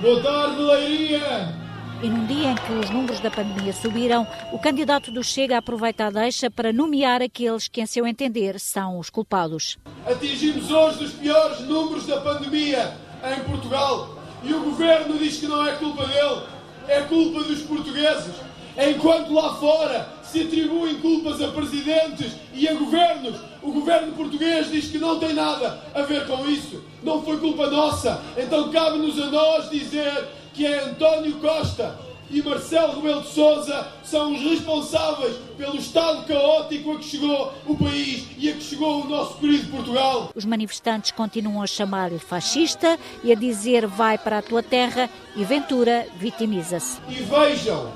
Boa 0.00 0.20
tarde, 0.20 0.60
Leiria! 0.60 1.69
E 2.02 2.08
num 2.08 2.24
dia 2.24 2.52
em 2.52 2.54
que 2.54 2.72
os 2.72 2.88
números 2.88 3.20
da 3.20 3.30
pandemia 3.30 3.74
subiram, 3.74 4.26
o 4.54 4.58
candidato 4.58 5.10
do 5.10 5.22
Chega 5.22 5.58
aproveita 5.58 6.06
a 6.06 6.10
deixa 6.10 6.50
para 6.50 6.72
nomear 6.72 7.20
aqueles 7.20 7.68
que, 7.68 7.78
em 7.78 7.84
seu 7.84 8.06
entender, 8.06 8.58
são 8.58 8.98
os 8.98 9.10
culpados. 9.10 9.76
Atingimos 10.06 10.70
hoje 10.70 11.04
os 11.04 11.12
piores 11.12 11.60
números 11.60 12.06
da 12.06 12.18
pandemia 12.22 12.96
em 13.22 13.40
Portugal 13.44 14.16
e 14.42 14.54
o 14.54 14.60
governo 14.60 15.18
diz 15.18 15.36
que 15.36 15.46
não 15.46 15.66
é 15.66 15.72
culpa 15.72 16.06
dele, 16.06 16.42
é 16.88 17.02
culpa 17.02 17.42
dos 17.42 17.60
portugueses. 17.64 18.34
Enquanto 18.78 19.34
lá 19.34 19.56
fora 19.56 20.08
se 20.22 20.40
atribuem 20.40 21.00
culpas 21.00 21.42
a 21.42 21.48
presidentes 21.48 22.32
e 22.54 22.66
a 22.66 22.72
governos, 22.76 23.38
o 23.62 23.72
governo 23.72 24.12
português 24.12 24.70
diz 24.70 24.86
que 24.86 24.96
não 24.96 25.18
tem 25.18 25.34
nada 25.34 25.82
a 25.94 26.00
ver 26.00 26.26
com 26.26 26.48
isso. 26.48 26.82
Não 27.02 27.22
foi 27.22 27.36
culpa 27.36 27.68
nossa. 27.68 28.22
Então 28.38 28.70
cabe-nos 28.70 29.20
a 29.20 29.26
nós 29.26 29.68
dizer 29.68 30.39
que 30.54 30.66
é 30.66 30.84
António 30.84 31.34
Costa 31.34 31.98
e 32.30 32.40
Marcelo 32.42 32.96
Rebelo 32.96 33.22
de 33.22 33.28
Sousa 33.28 33.88
são 34.04 34.32
os 34.32 34.40
responsáveis 34.40 35.36
pelo 35.56 35.76
estado 35.76 36.24
caótico 36.26 36.92
a 36.92 36.98
que 36.98 37.04
chegou 37.04 37.52
o 37.66 37.76
país 37.76 38.26
e 38.38 38.48
a 38.48 38.52
que 38.52 38.62
chegou 38.62 39.02
o 39.02 39.08
nosso 39.08 39.38
querido 39.38 39.68
Portugal. 39.70 40.30
Os 40.34 40.44
manifestantes 40.44 41.10
continuam 41.10 41.62
a 41.62 41.66
chamar-lhe 41.66 42.18
fascista 42.18 42.98
e 43.24 43.32
a 43.32 43.34
dizer 43.34 43.86
vai 43.86 44.16
para 44.16 44.38
a 44.38 44.42
tua 44.42 44.62
terra 44.62 45.10
e 45.34 45.44
Ventura 45.44 46.06
vitimiza-se. 46.16 46.98
E 47.08 47.14
vejam 47.14 47.90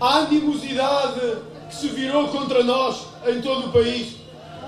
a 0.00 0.18
animosidade 0.18 1.36
que 1.68 1.76
se 1.76 1.88
virou 1.88 2.28
contra 2.28 2.64
nós 2.64 3.04
em 3.26 3.40
todo 3.42 3.68
o 3.68 3.72
país. 3.72 4.16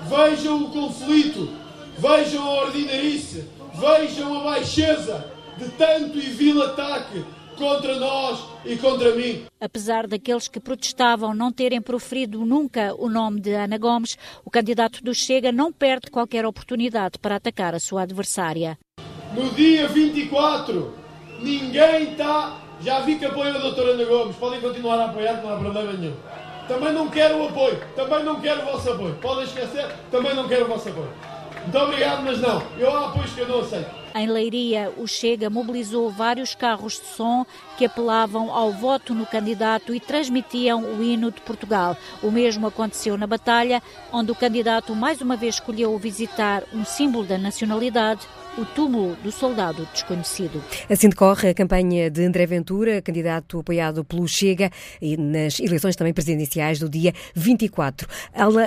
Vejam 0.07 0.63
o 0.63 0.69
conflito, 0.69 1.49
vejam 1.97 2.43
a 2.43 2.49
ordinarice, 2.65 3.47
vejam 3.73 4.39
a 4.39 4.43
baixeza 4.43 5.30
de 5.61 5.69
tanto 5.69 6.17
e 6.17 6.21
vil 6.21 6.61
ataque 6.63 7.23
contra 7.55 7.95
nós 7.99 8.43
e 8.65 8.75
contra 8.77 9.13
mim. 9.15 9.45
Apesar 9.59 10.07
daqueles 10.07 10.47
que 10.47 10.59
protestavam 10.59 11.35
não 11.35 11.51
terem 11.51 11.79
proferido 11.79 12.43
nunca 12.43 12.95
o 12.97 13.07
nome 13.07 13.39
de 13.39 13.53
Ana 13.53 13.77
Gomes, 13.77 14.17
o 14.43 14.49
candidato 14.49 15.03
do 15.03 15.13
Chega 15.13 15.51
não 15.51 15.71
perde 15.71 16.09
qualquer 16.09 16.45
oportunidade 16.45 17.19
para 17.19 17.35
atacar 17.35 17.75
a 17.75 17.79
sua 17.79 18.01
adversária. 18.01 18.77
No 19.35 19.49
dia 19.51 19.87
24, 19.87 20.93
ninguém 21.39 22.11
está. 22.11 22.57
Já 22.81 23.01
vi 23.01 23.19
que 23.19 23.25
apoia 23.25 23.53
a 23.53 23.59
doutora 23.59 23.91
Ana 23.91 24.05
Gomes, 24.05 24.35
podem 24.37 24.59
continuar 24.59 24.99
a 24.99 25.05
apoiar, 25.05 25.43
não 25.43 25.53
há 25.53 25.57
problema 25.59 25.93
nenhum. 25.93 26.15
Também 26.67 26.93
não 26.93 27.09
quero 27.09 27.37
o 27.37 27.47
apoio, 27.47 27.79
também 27.95 28.23
não 28.23 28.41
quero 28.41 28.61
o 28.61 28.65
vosso 28.71 28.91
apoio. 28.91 29.13
Podem 29.21 29.43
esquecer, 29.43 29.87
também 30.09 30.33
não 30.33 30.47
quero 30.47 30.65
o 30.65 30.67
vosso 30.67 30.89
apoio. 30.89 31.11
Muito 31.63 31.77
obrigado, 31.77 32.23
mas 32.23 32.39
não. 32.39 32.61
Eu 32.77 32.95
apoios 32.95 33.31
que 33.33 33.41
eu 33.41 33.47
não 33.47 33.61
aceito. 33.61 34.01
Em 34.13 34.27
Leiria, 34.27 34.91
o 34.97 35.07
Chega 35.07 35.49
mobilizou 35.49 36.09
vários 36.09 36.53
carros 36.53 36.93
de 36.93 37.05
som 37.15 37.45
que 37.77 37.85
apelavam 37.85 38.51
ao 38.51 38.71
voto 38.73 39.13
no 39.13 39.25
candidato 39.25 39.95
e 39.95 39.99
transmitiam 39.99 40.83
o 40.83 41.01
hino 41.01 41.31
de 41.31 41.39
Portugal. 41.41 41.95
O 42.21 42.29
mesmo 42.29 42.67
aconteceu 42.67 43.17
na 43.17 43.25
Batalha, 43.25 43.81
onde 44.11 44.31
o 44.31 44.35
candidato 44.35 44.93
mais 44.93 45.21
uma 45.21 45.37
vez 45.37 45.55
escolheu 45.55 45.97
visitar 45.97 46.63
um 46.73 46.83
símbolo 46.83 47.25
da 47.25 47.37
nacionalidade, 47.37 48.27
o 48.57 48.65
túmulo 48.65 49.15
do 49.17 49.31
soldado 49.31 49.87
desconhecido. 49.93 50.61
Assim 50.89 51.07
decorre 51.07 51.49
a 51.49 51.53
campanha 51.53 52.09
de 52.09 52.25
André 52.25 52.45
Ventura, 52.45 53.01
candidato 53.01 53.59
apoiado 53.59 54.03
pelo 54.03 54.27
Chega, 54.27 54.69
e 55.01 55.15
nas 55.15 55.59
eleições 55.59 55.95
também 55.95 56.13
presidenciais 56.13 56.77
do 56.77 56.89
dia 56.89 57.13
24. 57.33 58.07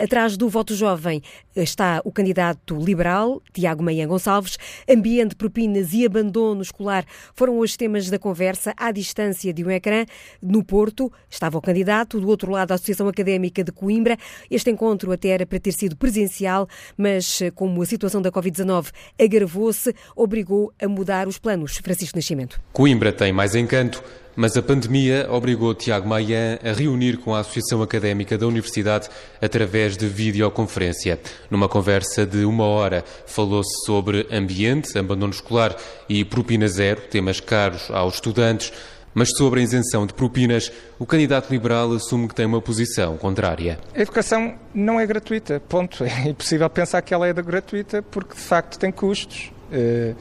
Atrás 0.03 0.37
do 0.39 0.49
voto 0.49 0.75
jovem 0.75 1.23
está 1.55 2.01
o 2.05 2.11
candidato 2.11 2.79
liberal, 2.79 3.43
Tiago 3.53 3.83
Manhã 3.83 4.07
Gonçalves. 4.07 4.57
Ambiente, 4.89 5.37
propinas 5.37 5.93
e 5.93 6.07
abandono 6.07 6.63
escolar 6.63 7.05
foram 7.35 7.59
os 7.59 7.77
temas 7.77 8.09
da 8.09 8.19
conversa 8.19 8.73
à 8.77 8.91
distância 8.91 9.53
de 9.53 9.65
um 9.65 9.71
ecrã. 9.71 10.07
No 10.41 10.65
Porto 10.65 11.13
estava 11.29 11.59
o 11.59 11.63
candidato, 11.63 12.21
do 12.21 12.29
outro 12.29 12.51
lado 12.51 12.73
a 12.73 12.77
Associação 12.77 13.07
Académica 13.07 13.63
de 13.63 13.71
Coimbra. 13.71 14.17
Este 14.51 14.71
encontro 14.71 15.13
até 15.13 15.29
era 15.29 15.45
para 15.45 15.61
ter 15.61 15.73
sido 15.73 15.95
presencial, 15.95 16.67
mas 16.97 17.41
como 17.55 17.83
a 17.83 17.87
situação 17.87 18.23
da 18.23 18.33
Covid-19 18.33 18.91
agravou 19.21 19.74
se 19.75 19.95
obrigou 20.17 20.73
a 20.81 20.89
mudar 20.89 21.29
os 21.29 21.39
planos. 21.39 21.77
Francisco 21.77 22.17
Nascimento. 22.17 22.61
Coimbra 22.73 23.13
tem 23.13 23.33
mais 23.33 23.55
encanto, 23.55 24.03
mas 24.37 24.57
a 24.57 24.63
pandemia 24.63 25.29
obrigou 25.31 25.75
Tiago 25.75 26.09
Maian 26.09 26.59
a 26.65 26.73
reunir 26.73 27.19
com 27.19 27.35
a 27.35 27.41
Associação 27.41 27.83
Académica 27.83 28.37
da 28.37 28.47
Universidade 28.47 29.09
através 29.41 29.97
de 29.97 30.09
videoconferência. 30.09 31.21
Numa 31.51 31.69
conversa 31.69 32.27
de 32.27 32.45
uma 32.45 32.65
hora, 32.65 33.05
falou-se 33.27 33.85
sobre 33.85 34.27
ambiente, 34.33 34.99
abandono 34.99 35.33
escolar 35.33 35.77
e 36.09 36.25
propina 36.25 36.67
zero, 36.67 37.03
temas 37.03 37.39
caros 37.39 37.91
aos 37.91 38.15
estudantes. 38.15 38.73
Mas 39.17 39.31
sobre 39.37 39.61
a 39.61 39.63
isenção 39.63 40.05
de 40.07 40.13
propinas, 40.13 40.73
o 40.99 41.07
candidato 41.07 41.49
liberal 41.49 41.93
assume 41.93 42.27
que 42.27 42.35
tem 42.35 42.47
uma 42.47 42.61
posição 42.61 43.17
contrária. 43.17 43.79
A 43.95 44.01
educação 44.01 44.57
não 44.75 44.99
é 44.99 45.07
gratuita, 45.07 45.63
ponto. 45.69 46.03
É 46.03 46.31
impossível 46.31 46.69
pensar 46.69 47.01
que 47.01 47.15
ela 47.15 47.29
é 47.29 47.33
gratuita 47.33 48.03
porque, 48.03 48.35
de 48.35 48.41
facto, 48.41 48.77
tem 48.77 48.91
custos. 48.91 49.54
Eh, 49.73 50.15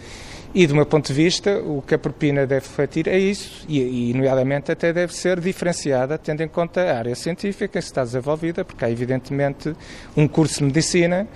e, 0.56 0.68
do 0.68 0.76
meu 0.76 0.86
ponto 0.86 1.08
de 1.08 1.14
vista, 1.14 1.58
o 1.60 1.82
que 1.82 1.96
a 1.96 1.98
propina 1.98 2.46
deve 2.46 2.68
refletir 2.68 3.08
é 3.08 3.18
isso, 3.18 3.66
e, 3.68 4.12
e, 4.12 4.14
nomeadamente, 4.14 4.72
até 4.72 4.94
deve 4.94 5.12
ser 5.16 5.40
diferenciada, 5.40 6.16
tendo 6.16 6.44
em 6.44 6.48
conta 6.48 6.80
a 6.80 6.98
área 7.00 7.16
científica 7.16 7.68
que 7.68 7.78
está 7.80 8.04
desenvolvida, 8.04 8.64
porque 8.64 8.86
há, 8.86 8.92
evidentemente, 8.92 9.76
um 10.16 10.28
curso 10.28 10.60
de 10.60 10.66
medicina 10.66 11.28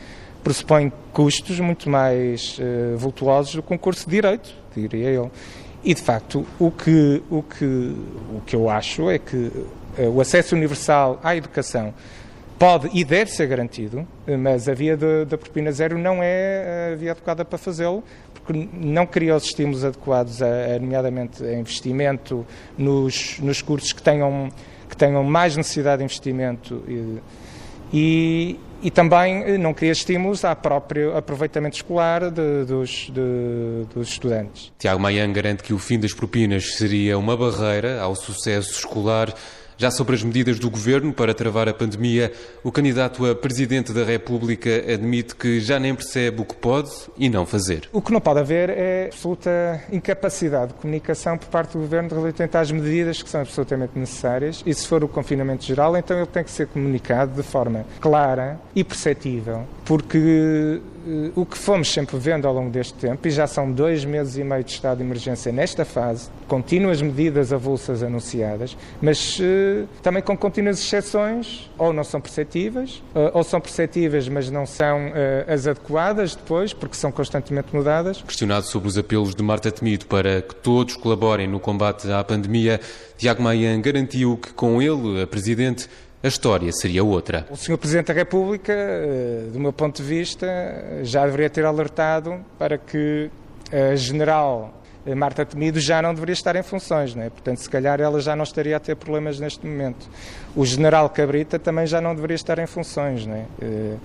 pressupõe 0.44 0.94
custos 1.12 1.60
muito 1.60 1.90
mais 1.90 2.60
uh, 2.60 2.96
vultuosos 2.96 3.56
do 3.56 3.64
que 3.64 3.74
um 3.74 3.78
curso 3.78 4.06
de 4.06 4.12
direito, 4.12 4.54
diria 4.76 5.10
eu. 5.10 5.32
E, 5.84 5.96
de 5.96 6.02
facto, 6.02 6.46
o 6.60 6.70
que, 6.70 7.24
o 7.32 7.42
que, 7.42 7.66
o 7.66 8.42
que 8.46 8.56
eu 8.56 8.70
acho 8.70 9.10
é 9.10 9.18
que 9.18 9.36
uh, 9.36 10.10
o 10.14 10.22
acesso 10.22 10.56
universal 10.56 11.20
à 11.24 11.36
educação 11.36 11.92
pode 12.58 12.90
e 12.94 13.04
deve 13.04 13.32
ser 13.32 13.48
garantido, 13.48 14.08
mas 14.40 14.68
a 14.68 14.74
via 14.74 14.98
da 14.98 15.38
propina 15.38 15.72
zero 15.72 15.98
não 15.98 16.22
é 16.22 16.92
a 16.94 16.96
via 16.96 17.12
adequada 17.12 17.46
para 17.46 17.58
fazê-lo, 17.58 18.04
porque 18.34 18.68
não 18.74 19.06
cria 19.06 19.36
os 19.36 19.44
estímulos 19.44 19.84
adequados, 19.84 20.42
a, 20.42 20.48
a, 20.48 20.80
nomeadamente 20.80 21.44
a 21.44 21.54
investimento 21.54 22.46
nos, 22.78 23.40
nos 23.40 23.62
cursos 23.62 23.94
que 23.94 24.02
tenham, 24.02 24.50
que 24.90 24.98
tenham 24.98 25.24
mais 25.24 25.56
necessidade 25.56 26.00
de 26.00 26.06
investimento 26.06 26.84
e, 26.88 27.22
e, 27.94 28.60
e 28.82 28.92
também 28.92 29.58
não 29.58 29.74
cria 29.74 29.92
estímulos 29.92 30.44
ao 30.44 30.56
próprio 30.56 31.16
aproveitamento 31.16 31.76
escolar 31.76 32.32
de, 32.32 32.66
dos, 32.66 33.12
de, 33.14 33.86
dos 33.94 34.10
estudantes. 34.10 34.72
Tiago 34.80 35.00
Maian 35.00 35.32
garante 35.32 35.64
que 35.64 35.74
o 35.74 35.80
fim 35.80 36.00
das 36.00 36.14
propinas 36.14 36.76
seria 36.76 37.18
uma 37.18 37.38
barreira 37.38 38.02
ao 38.02 38.16
sucesso 38.16 38.72
escolar 38.72 39.34
já 39.78 39.92
sobre 39.92 40.16
as 40.16 40.24
medidas 40.24 40.60
do 40.60 40.70
governo 40.70 41.14
para 41.14 41.34
travar 41.34 41.70
a 41.70 41.74
pandemia, 41.74 42.32
o 42.64 42.72
candidato 42.72 43.26
a 43.26 43.36
presidente 43.36 43.94
da 43.94 44.04
República 44.04 44.70
admite 44.92 45.36
que 45.36 45.60
já 45.60 45.80
nem 45.80 45.94
percebe 45.94 46.42
o 46.42 46.46
que 46.46 46.56
pode 46.56 46.90
e 47.18 47.30
não 47.30 47.46
fazer. 47.46 47.88
O 47.94 48.02
que 48.02 48.12
não 48.12 48.20
pode 48.20 48.40
haver 48.40 48.70
é 48.70 49.06
absoluta 49.06 49.82
incapacidade 49.92 50.74
de 50.74 50.80
comunicação 50.80 51.38
por 51.38 51.48
parte 51.48 51.74
do 51.74 51.80
governo 51.80 52.10
relativamente 52.10 52.58
às 52.58 52.72
medidas 52.72 53.22
que 53.22 53.30
são 53.30 53.42
absolutamente 53.42 53.98
necessárias 53.98 54.64
e 54.66 54.74
se 54.74 54.88
for 54.88 55.04
o 55.04 55.08
confinamento 55.08 55.64
geral, 55.64 55.96
então 55.96 56.18
ele 56.18 56.26
tem 56.26 56.44
que 56.44 56.52
ser 56.52 56.68
comunicado 56.68 57.34
de 57.34 57.44
forma 57.44 57.86
clara 58.02 58.60
e 58.76 58.84
perceptível, 58.84 59.64
porque 59.86 60.82
o 61.36 61.46
que 61.46 61.58
fomos 61.58 61.92
sempre 61.92 62.18
vendo 62.18 62.48
ao 62.48 62.54
longo 62.54 62.70
deste 62.70 62.94
tempo, 62.94 63.28
e 63.28 63.32
já 63.32 63.48
são 63.48 63.72
dois 63.72 64.04
meses 64.04 64.38
e 64.38 64.44
meio 64.44 64.64
de 64.64 64.72
estado 64.72 64.98
de 64.98 65.04
emergência 65.04 65.52
nesta 65.52 65.86
fase, 65.86 66.30
contínuas 66.48 67.02
medidas 67.02 67.54
avulsas 67.54 68.04
anunciadas, 68.04 68.78
mas 69.02 69.40
uh, 69.40 69.88
também 70.02 70.22
com 70.22 70.38
contínuas 70.38 70.80
exceções, 70.80 71.70
ou 71.78 71.94
não 71.94 72.04
são 72.04 72.20
perceptíveis, 72.20 73.04
uh, 73.16 73.32
ou 73.34 73.44
são 73.44 73.60
perceptíveis, 73.62 74.28
mas 74.28 74.50
não 74.50 74.66
são 74.66 75.12
as 75.48 75.68
adequadas 75.68 76.36
depois, 76.36 76.74
porque 76.74 76.96
são 76.96 77.12
constantemente 77.12 77.76
mudadas. 77.76 78.22
Questionado 78.22 78.66
sobre 78.66 78.88
os 78.88 78.98
apelos 78.98 79.34
de 79.34 79.44
Marta 79.44 79.72
Temido 79.72 80.06
para 80.06 80.42
que 80.42 80.56
todos 80.56 80.96
colaborem 80.96 81.48
no 81.48 81.60
combate 81.60 82.12
à 82.12 82.24
pandemia, 82.24 82.80
Tiago 83.18 83.42
Maian 83.42 83.80
garantiu 83.82 84.38
que 84.38 84.54
com 84.54 84.82
ele, 84.82 85.22
a 85.22 85.28
Presidente, 85.28 85.90
a 86.22 86.28
história 86.28 86.72
seria 86.72 87.04
outra. 87.04 87.46
O 87.50 87.56
Sr. 87.56 87.78
Presidente 87.78 88.08
da 88.08 88.14
República, 88.14 88.74
eh, 88.74 89.50
do 89.54 89.60
meu 89.60 89.72
ponto 89.72 90.02
de 90.02 90.08
vista, 90.08 90.48
já 91.04 91.26
deveria 91.26 91.50
ter 91.50 91.64
alertado 91.64 92.40
para 92.58 92.78
que 92.78 93.30
a 93.72 93.96
General 93.96 94.74
Marta 95.16 95.46
Temido 95.46 95.80
já 95.80 96.02
não 96.02 96.14
deveria 96.14 96.34
estar 96.34 96.56
em 96.56 96.64
funções, 96.64 97.16
não 97.16 97.24
é? 97.24 97.30
portanto, 97.30 97.60
se 97.60 97.70
calhar 97.70 98.02
ela 98.02 98.20
já 98.20 98.36
não 98.36 98.44
estaria 98.44 98.76
a 98.76 98.80
ter 98.80 98.96
problemas 98.96 99.40
neste 99.40 99.66
momento. 99.66 100.10
O 100.56 100.66
General 100.66 101.10
Cabrita 101.10 101.58
também 101.58 101.86
já 101.86 102.02
não 102.02 102.14
deveria 102.14 102.36
estar 102.36 102.60
em 102.60 102.68
funções, 102.68 103.26
não 103.26 103.36
é? 103.36 103.46
Eh, 103.62 103.96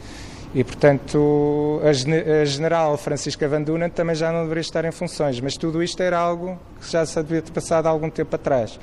e, 0.55 0.63
portanto, 0.63 1.81
a, 1.83 2.45
General 2.45 2.97
Francisca 2.99 3.49
Van 3.49 3.63
Dunen 3.63 3.89
também 3.89 4.15
já 4.15 4.31
não 4.31 4.43
deveria 4.43 4.61
estar 4.61 4.85
em 4.85 4.93
funções, 4.93 5.41
mas 5.41 5.57
tudo 5.57 5.83
isto 5.83 6.01
era 6.03 6.19
algo 6.19 6.59
que 6.79 6.93
já 6.93 7.07
se 7.07 7.21
devia 7.23 7.41
ter 7.41 7.53
passado 7.53 7.87
há 7.87 7.89
algum 7.89 8.11
tempo 8.11 8.37
atrás 8.37 8.79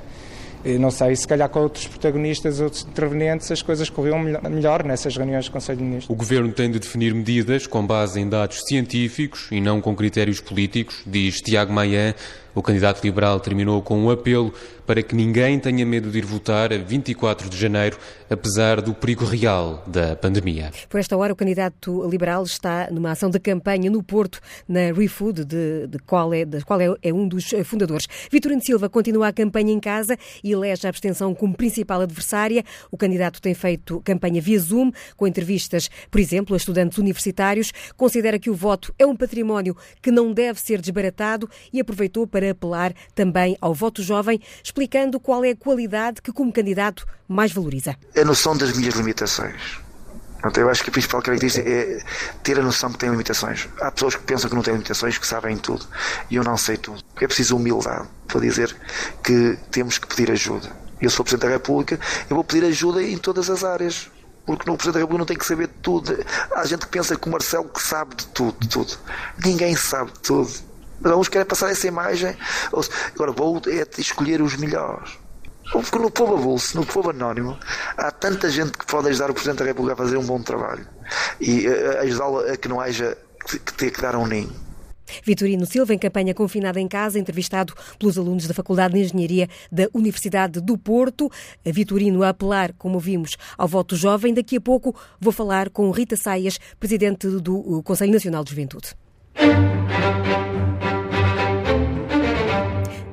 não 0.78 0.90
sei, 0.90 1.16
se 1.16 1.26
calhar 1.26 1.48
com 1.48 1.60
outros 1.60 1.86
protagonistas, 1.86 2.60
outros 2.60 2.82
intervenientes, 2.82 3.50
as 3.50 3.62
coisas 3.62 3.88
corriam 3.88 4.18
melhor 4.18 4.84
nessas 4.84 5.16
reuniões 5.16 5.46
do 5.46 5.52
Conselho 5.52 5.78
de 5.78 5.84
Ministros. 5.84 6.10
O 6.14 6.18
Governo 6.18 6.52
tem 6.52 6.70
de 6.70 6.78
definir 6.78 7.14
medidas 7.14 7.66
com 7.66 7.86
base 7.86 8.20
em 8.20 8.28
dados 8.28 8.62
científicos 8.66 9.48
e 9.50 9.60
não 9.60 9.80
com 9.80 9.94
critérios 9.94 10.40
políticos, 10.40 11.02
diz 11.06 11.40
Tiago 11.40 11.72
Maia. 11.72 12.14
O 12.54 12.62
candidato 12.62 13.02
liberal 13.02 13.38
terminou 13.40 13.82
com 13.82 13.98
um 13.98 14.10
apelo 14.10 14.52
para 14.90 15.04
que 15.04 15.14
ninguém 15.14 15.56
tenha 15.60 15.86
medo 15.86 16.10
de 16.10 16.18
ir 16.18 16.24
votar 16.24 16.72
a 16.72 16.76
24 16.76 17.48
de 17.48 17.56
janeiro, 17.56 17.96
apesar 18.28 18.80
do 18.80 18.92
perigo 18.92 19.24
real 19.24 19.84
da 19.86 20.16
pandemia. 20.16 20.72
Por 20.88 20.98
esta 20.98 21.16
hora, 21.16 21.32
o 21.32 21.36
candidato 21.36 22.08
liberal 22.08 22.42
está 22.42 22.88
numa 22.90 23.12
ação 23.12 23.30
de 23.30 23.38
campanha 23.38 23.88
no 23.88 24.02
Porto, 24.02 24.40
na 24.68 24.90
ReFood, 24.92 25.44
de, 25.44 25.86
de 25.86 25.98
qual, 26.00 26.34
é, 26.34 26.44
de 26.44 26.64
qual 26.64 26.80
é, 26.80 26.92
é 27.04 27.12
um 27.14 27.28
dos 27.28 27.50
fundadores. 27.64 28.08
Vitorino 28.32 28.60
Silva 28.64 28.88
continua 28.88 29.28
a 29.28 29.32
campanha 29.32 29.72
em 29.72 29.78
casa 29.78 30.18
e 30.42 30.50
elege 30.50 30.84
a 30.86 30.90
abstenção 30.90 31.32
como 31.36 31.56
principal 31.56 32.00
adversária. 32.00 32.64
O 32.90 32.96
candidato 32.96 33.40
tem 33.40 33.54
feito 33.54 34.00
campanha 34.04 34.40
via 34.40 34.58
Zoom, 34.58 34.90
com 35.16 35.24
entrevistas, 35.24 35.88
por 36.10 36.20
exemplo, 36.20 36.54
a 36.54 36.56
estudantes 36.56 36.98
universitários. 36.98 37.72
Considera 37.96 38.40
que 38.40 38.50
o 38.50 38.54
voto 38.54 38.92
é 38.98 39.06
um 39.06 39.14
património 39.14 39.76
que 40.02 40.10
não 40.10 40.32
deve 40.32 40.60
ser 40.60 40.80
desbaratado 40.80 41.48
e 41.72 41.78
aproveitou 41.78 42.26
para 42.26 42.39
para 42.40 42.50
apelar 42.52 42.94
também 43.14 43.56
ao 43.60 43.74
voto 43.74 44.02
jovem, 44.02 44.40
explicando 44.64 45.20
qual 45.20 45.44
é 45.44 45.50
a 45.50 45.56
qualidade 45.56 46.22
que, 46.22 46.32
como 46.32 46.50
candidato, 46.50 47.06
mais 47.28 47.52
valoriza. 47.52 47.94
A 48.16 48.24
noção 48.24 48.56
das 48.56 48.74
minhas 48.76 48.94
limitações. 48.94 49.78
Eu 50.56 50.70
acho 50.70 50.82
que 50.82 50.88
a 50.88 50.92
principal 50.92 51.20
característica 51.20 51.68
é 51.68 52.00
ter 52.42 52.58
a 52.58 52.62
noção 52.62 52.90
que 52.90 52.96
tem 52.96 53.10
limitações. 53.10 53.68
Há 53.78 53.90
pessoas 53.90 54.16
que 54.16 54.22
pensam 54.22 54.48
que 54.48 54.56
não 54.56 54.62
têm 54.62 54.72
limitações, 54.72 55.18
que 55.18 55.26
sabem 55.26 55.54
tudo. 55.58 55.86
E 56.30 56.36
eu 56.36 56.42
não 56.42 56.56
sei 56.56 56.78
tudo. 56.78 57.02
É 57.20 57.26
preciso 57.26 57.56
humildade 57.56 58.08
para 58.26 58.40
dizer 58.40 58.74
que 59.22 59.58
temos 59.70 59.98
que 59.98 60.06
pedir 60.06 60.30
ajuda. 60.30 60.72
Eu 60.98 61.10
sou 61.10 61.22
Presidente 61.26 61.46
da 61.46 61.52
República, 61.54 62.00
eu 62.30 62.36
vou 62.36 62.42
pedir 62.42 62.64
ajuda 62.64 63.02
em 63.02 63.18
todas 63.18 63.50
as 63.50 63.64
áreas. 63.64 64.10
Porque 64.46 64.68
no 64.68 64.78
Presidente 64.78 64.94
da 64.94 65.00
República 65.00 65.18
não 65.18 65.26
tem 65.26 65.36
que 65.36 65.44
saber 65.44 65.66
de 65.66 65.74
tudo. 65.82 66.16
Há 66.56 66.64
gente 66.64 66.86
que 66.86 66.92
pensa 66.92 67.16
que 67.16 67.28
o 67.28 67.30
Marcelo 67.30 67.68
que 67.68 67.82
sabe 67.82 68.14
de 68.16 68.26
tudo, 68.28 68.56
de 68.58 68.68
tudo. 68.68 68.96
Ninguém 69.44 69.76
sabe 69.76 70.10
de 70.12 70.20
tudo. 70.20 70.69
Mas 71.00 71.12
alguns 71.12 71.28
querem 71.28 71.46
passar 71.46 71.70
essa 71.70 71.86
imagem. 71.86 72.36
Agora, 73.14 73.32
vou 73.32 73.60
é 73.66 74.00
escolher 74.00 74.42
os 74.42 74.56
melhores. 74.56 75.18
Porque 75.72 75.98
no 75.98 76.10
povo 76.10 76.34
avulso, 76.34 76.76
no 76.76 76.84
povo 76.84 77.10
anónimo, 77.10 77.56
há 77.96 78.10
tanta 78.10 78.50
gente 78.50 78.72
que 78.72 78.84
pode 78.86 79.08
ajudar 79.08 79.30
o 79.30 79.34
Presidente 79.34 79.58
da 79.58 79.66
República 79.66 79.94
a 79.94 79.96
fazer 79.96 80.16
um 80.16 80.24
bom 80.24 80.42
trabalho 80.42 80.86
e 81.40 81.68
uh, 81.68 81.98
ajudá-lo 82.00 82.38
a 82.40 82.56
que 82.56 82.68
não 82.68 82.80
haja 82.80 83.16
que 83.46 83.72
ter 83.74 83.90
que 83.90 84.00
dar 84.00 84.16
um 84.16 84.26
ninho. 84.26 84.52
Vitorino 85.24 85.66
Silva, 85.66 85.94
em 85.94 85.98
campanha 85.98 86.34
confinada 86.34 86.80
em 86.80 86.88
casa, 86.88 87.18
entrevistado 87.18 87.74
pelos 87.98 88.18
alunos 88.18 88.46
da 88.46 88.54
Faculdade 88.54 88.94
de 88.94 89.00
Engenharia 89.00 89.48
da 89.70 89.88
Universidade 89.92 90.60
do 90.60 90.78
Porto. 90.78 91.30
Vitorino 91.64 92.22
a 92.22 92.30
apelar, 92.30 92.72
como 92.78 92.98
vimos, 92.98 93.36
ao 93.56 93.66
voto 93.66 93.96
jovem. 93.96 94.34
Daqui 94.34 94.56
a 94.56 94.60
pouco 94.60 94.94
vou 95.20 95.32
falar 95.32 95.70
com 95.70 95.90
Rita 95.90 96.16
Saias, 96.16 96.58
presidente 96.78 97.26
do 97.28 97.82
Conselho 97.82 98.12
Nacional 98.12 98.44
de 98.44 98.50
Juventude. 98.50 98.94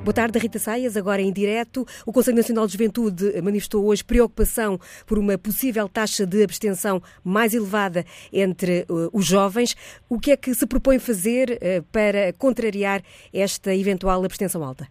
Boa 0.08 0.14
tarde, 0.14 0.38
Rita 0.38 0.58
Saias. 0.58 0.96
Agora 0.96 1.20
em 1.20 1.30
direto. 1.30 1.84
O 2.06 2.14
Conselho 2.14 2.38
Nacional 2.38 2.66
de 2.66 2.72
Juventude 2.72 3.42
manifestou 3.42 3.84
hoje 3.84 4.02
preocupação 4.02 4.78
por 5.06 5.18
uma 5.18 5.36
possível 5.36 5.86
taxa 5.86 6.26
de 6.26 6.42
abstenção 6.42 7.02
mais 7.22 7.52
elevada 7.52 8.06
entre 8.32 8.86
uh, 8.88 9.10
os 9.12 9.26
jovens. 9.26 9.76
O 10.08 10.18
que 10.18 10.30
é 10.30 10.36
que 10.38 10.54
se 10.54 10.66
propõe 10.66 10.98
fazer 10.98 11.50
uh, 11.50 11.82
para 11.92 12.32
contrariar 12.38 13.02
esta 13.34 13.74
eventual 13.74 14.24
abstenção 14.24 14.64
alta? 14.64 14.88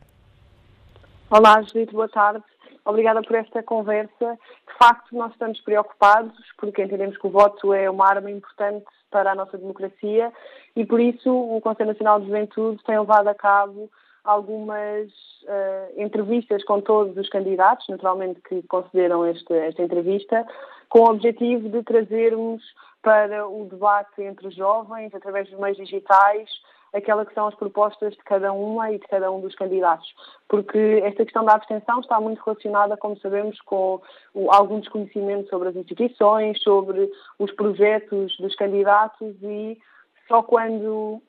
Olá, 1.31 1.63
Judite, 1.63 1.93
boa 1.93 2.09
tarde. 2.09 2.43
Obrigada 2.85 3.23
por 3.23 3.37
esta 3.37 3.63
conversa. 3.63 4.37
De 4.67 4.77
facto, 4.77 5.15
nós 5.15 5.31
estamos 5.31 5.59
preocupados 5.61 6.37
porque 6.59 6.83
entendemos 6.83 7.17
que 7.17 7.25
o 7.25 7.31
voto 7.31 7.73
é 7.73 7.89
uma 7.89 8.07
arma 8.07 8.29
importante 8.29 8.85
para 9.09 9.31
a 9.31 9.35
nossa 9.35 9.57
democracia 9.57 10.31
e, 10.75 10.85
por 10.85 10.99
isso, 10.99 11.27
o 11.33 11.59
Conselho 11.59 11.89
Nacional 11.89 12.19
de 12.19 12.27
Juventude 12.27 12.83
tem 12.85 12.99
levado 12.99 13.27
a 13.29 13.33
cabo 13.33 13.89
algumas 14.27 15.07
uh, 15.43 16.01
entrevistas 16.01 16.63
com 16.65 16.81
todos 16.81 17.15
os 17.15 17.29
candidatos, 17.29 17.87
naturalmente 17.87 18.41
que 18.41 18.61
concederam 18.63 19.25
este, 19.25 19.53
esta 19.53 19.81
entrevista, 19.81 20.45
com 20.89 20.99
o 20.99 21.11
objetivo 21.11 21.69
de 21.69 21.81
trazermos 21.83 22.61
para 23.01 23.47
o 23.47 23.65
debate 23.71 24.21
entre 24.21 24.49
os 24.49 24.55
jovens, 24.55 25.15
através 25.15 25.49
dos 25.49 25.57
meios 25.57 25.77
digitais, 25.77 26.49
aquelas 26.93 27.25
que 27.27 27.33
são 27.33 27.47
as 27.47 27.55
propostas 27.55 28.13
de 28.13 28.23
cada 28.23 28.51
uma 28.51 28.91
e 28.91 28.99
de 28.99 29.07
cada 29.07 29.31
um 29.31 29.39
dos 29.39 29.55
candidatos. 29.55 30.13
Porque 30.49 31.01
esta 31.05 31.23
questão 31.23 31.45
da 31.45 31.53
abstenção 31.53 32.01
está 32.01 32.19
muito 32.19 32.41
relacionada, 32.43 32.97
como 32.97 33.17
sabemos, 33.19 33.61
com 33.61 34.01
algum 34.49 34.81
desconhecimento 34.81 35.49
sobre 35.49 35.69
as 35.69 35.75
instituições, 35.77 36.61
sobre 36.61 37.09
os 37.39 37.51
projetos 37.53 38.35
dos 38.37 38.55
candidatos 38.55 39.35
e 39.41 39.79
só 40.27 40.43
quando 40.43 40.85
uh, 40.85 41.21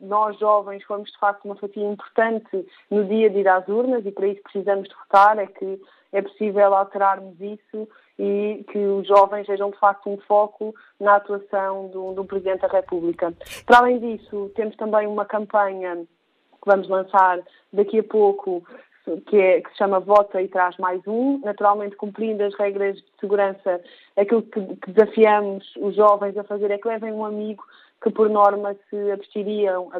nós 0.00 0.38
jovens 0.38 0.84
formos 0.84 1.10
de 1.10 1.18
facto 1.18 1.44
uma 1.44 1.56
fatia 1.56 1.84
importante 1.84 2.66
no 2.90 3.04
dia 3.04 3.28
de 3.30 3.40
ir 3.40 3.48
às 3.48 3.66
urnas 3.68 4.04
e 4.06 4.12
para 4.12 4.28
isso 4.28 4.42
precisamos 4.42 4.88
de 4.88 4.94
votar 4.94 5.38
é 5.38 5.46
que 5.46 5.80
é 6.12 6.22
possível 6.22 6.72
alterarmos 6.74 7.34
isso 7.40 7.88
e 8.18 8.64
que 8.70 8.78
os 8.78 9.06
jovens 9.06 9.46
sejam 9.46 9.70
de 9.70 9.78
facto 9.78 10.08
um 10.08 10.18
foco 10.18 10.72
na 11.00 11.16
atuação 11.16 11.88
do, 11.88 12.12
do 12.12 12.24
Presidente 12.24 12.60
da 12.60 12.68
República. 12.68 13.34
Para 13.66 13.78
além 13.78 13.98
disso, 13.98 14.50
temos 14.54 14.76
também 14.76 15.08
uma 15.08 15.24
campanha 15.24 15.96
que 15.96 16.66
vamos 16.66 16.88
lançar 16.88 17.40
daqui 17.72 17.98
a 17.98 18.04
pouco 18.04 18.62
que, 19.26 19.36
é, 19.36 19.60
que, 19.60 19.70
se 19.70 19.76
chama 19.76 20.00
Vota 20.00 20.40
e 20.40 20.48
Traz 20.48 20.76
Mais 20.78 21.02
Um, 21.06 21.40
naturalmente 21.44 21.96
cumprindo 21.96 22.42
as 22.42 22.54
regras 22.54 22.96
de 22.96 23.04
segurança, 23.20 23.80
aquilo 24.16 24.42
que, 24.42 24.60
que 24.76 24.92
desafiamos 24.92 25.74
os 25.76 25.94
jovens 25.94 26.36
a 26.38 26.44
fazer 26.44 26.70
é 26.70 26.78
que 26.78 26.88
levem 26.88 27.12
um 27.12 27.24
amigo 27.24 27.62
que 28.04 28.10
por 28.10 28.28
norma 28.28 28.76
se 28.90 29.10
abstiriam, 29.10 29.90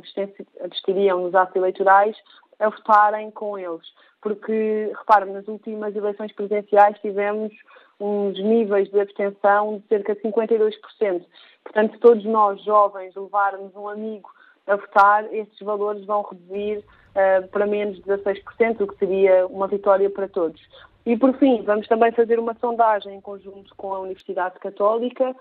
abstiriam 0.60 1.22
nos 1.22 1.34
atos 1.34 1.56
eleitorais 1.56 2.14
a 2.60 2.68
votarem 2.68 3.30
com 3.30 3.58
eles. 3.58 3.86
Porque, 4.20 4.92
repare, 4.94 5.24
nas 5.30 5.48
últimas 5.48 5.96
eleições 5.96 6.30
presidenciais 6.32 6.98
tivemos 7.00 7.50
uns 7.98 8.38
níveis 8.38 8.90
de 8.90 9.00
abstenção 9.00 9.78
de 9.78 9.88
cerca 9.88 10.14
de 10.14 10.20
52%. 10.20 11.24
Portanto, 11.62 11.92
se 11.94 11.98
todos 11.98 12.24
nós, 12.26 12.62
jovens, 12.62 13.14
levarmos 13.16 13.74
um 13.74 13.88
amigo 13.88 14.30
a 14.66 14.76
votar, 14.76 15.32
estes 15.32 15.60
valores 15.60 16.04
vão 16.04 16.22
reduzir 16.22 16.78
uh, 16.78 17.48
para 17.48 17.66
menos 17.66 17.96
de 17.96 18.02
16%, 18.02 18.82
o 18.82 18.86
que 18.86 18.98
seria 18.98 19.46
uma 19.46 19.66
vitória 19.66 20.10
para 20.10 20.28
todos. 20.28 20.60
E, 21.06 21.16
por 21.16 21.34
fim, 21.38 21.62
vamos 21.62 21.86
também 21.86 22.12
fazer 22.12 22.38
uma 22.38 22.54
sondagem 22.60 23.14
em 23.14 23.20
conjunto 23.20 23.74
com 23.76 23.94
a 23.94 24.00
Universidade 24.00 24.58
Católica 24.58 25.34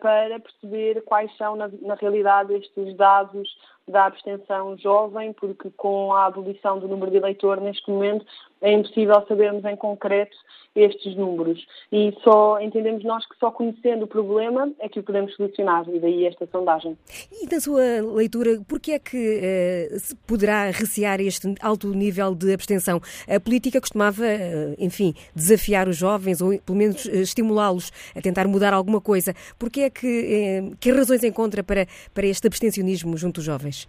para 0.00 0.38
perceber 0.38 1.02
quais 1.02 1.34
são, 1.38 1.56
na, 1.56 1.70
na, 1.80 1.94
realidade, 1.94 2.52
estes 2.52 2.94
dados 2.94 3.48
da 3.88 4.04
abstenção 4.04 4.76
jovem, 4.76 5.32
porque 5.32 5.70
com 5.70 6.12
a 6.12 6.26
abolição 6.26 6.78
do 6.78 6.86
número 6.86 7.10
de 7.10 7.16
eleitor 7.16 7.60
neste 7.60 7.90
momento 7.90 8.24
é 8.60 8.72
impossível 8.72 9.24
sabermos 9.26 9.64
em 9.64 9.74
concreto 9.74 10.36
estes 10.74 11.14
números. 11.16 11.66
E 11.90 12.14
só 12.22 12.58
entendemos 12.60 13.04
nós 13.04 13.26
que 13.26 13.36
só 13.38 13.50
conhecendo 13.50 14.04
o 14.04 14.08
problema 14.08 14.72
é 14.78 14.88
que 14.88 15.00
o 15.00 15.02
podemos 15.02 15.34
solucionar, 15.34 15.84
e 15.88 15.98
daí 15.98 16.26
esta 16.26 16.46
sondagem. 16.46 16.96
E 17.30 17.46
na 17.52 17.60
sua 17.60 17.82
leitura, 18.14 18.60
por 18.66 18.80
que 18.80 18.92
é 18.92 18.98
que 18.98 19.40
eh, 19.42 19.98
poderá 20.26 20.70
recear 20.70 21.20
este 21.20 21.54
alto 21.60 21.88
nível 21.88 22.34
de 22.34 22.54
abstenção? 22.54 23.00
A 23.28 23.38
política 23.38 23.80
costumava, 23.80 24.24
eh, 24.24 24.74
enfim, 24.78 25.12
desafiar 25.34 25.88
os 25.88 25.96
jovens 25.96 26.40
ou 26.40 26.58
pelo 26.60 26.78
menos 26.78 27.06
eh, 27.06 27.20
estimulá-los 27.20 27.92
a 28.16 28.22
tentar 28.22 28.46
mudar 28.46 28.72
alguma 28.72 29.00
coisa. 29.00 29.34
Por 29.62 29.70
que 29.70 29.82
é 29.82 29.90
que, 29.90 30.74
que 30.80 30.90
razões 30.90 31.22
encontra 31.22 31.62
para, 31.62 31.86
para 32.12 32.26
este 32.26 32.48
abstencionismo 32.48 33.16
junto 33.16 33.36
dos 33.36 33.44
jovens? 33.44 33.88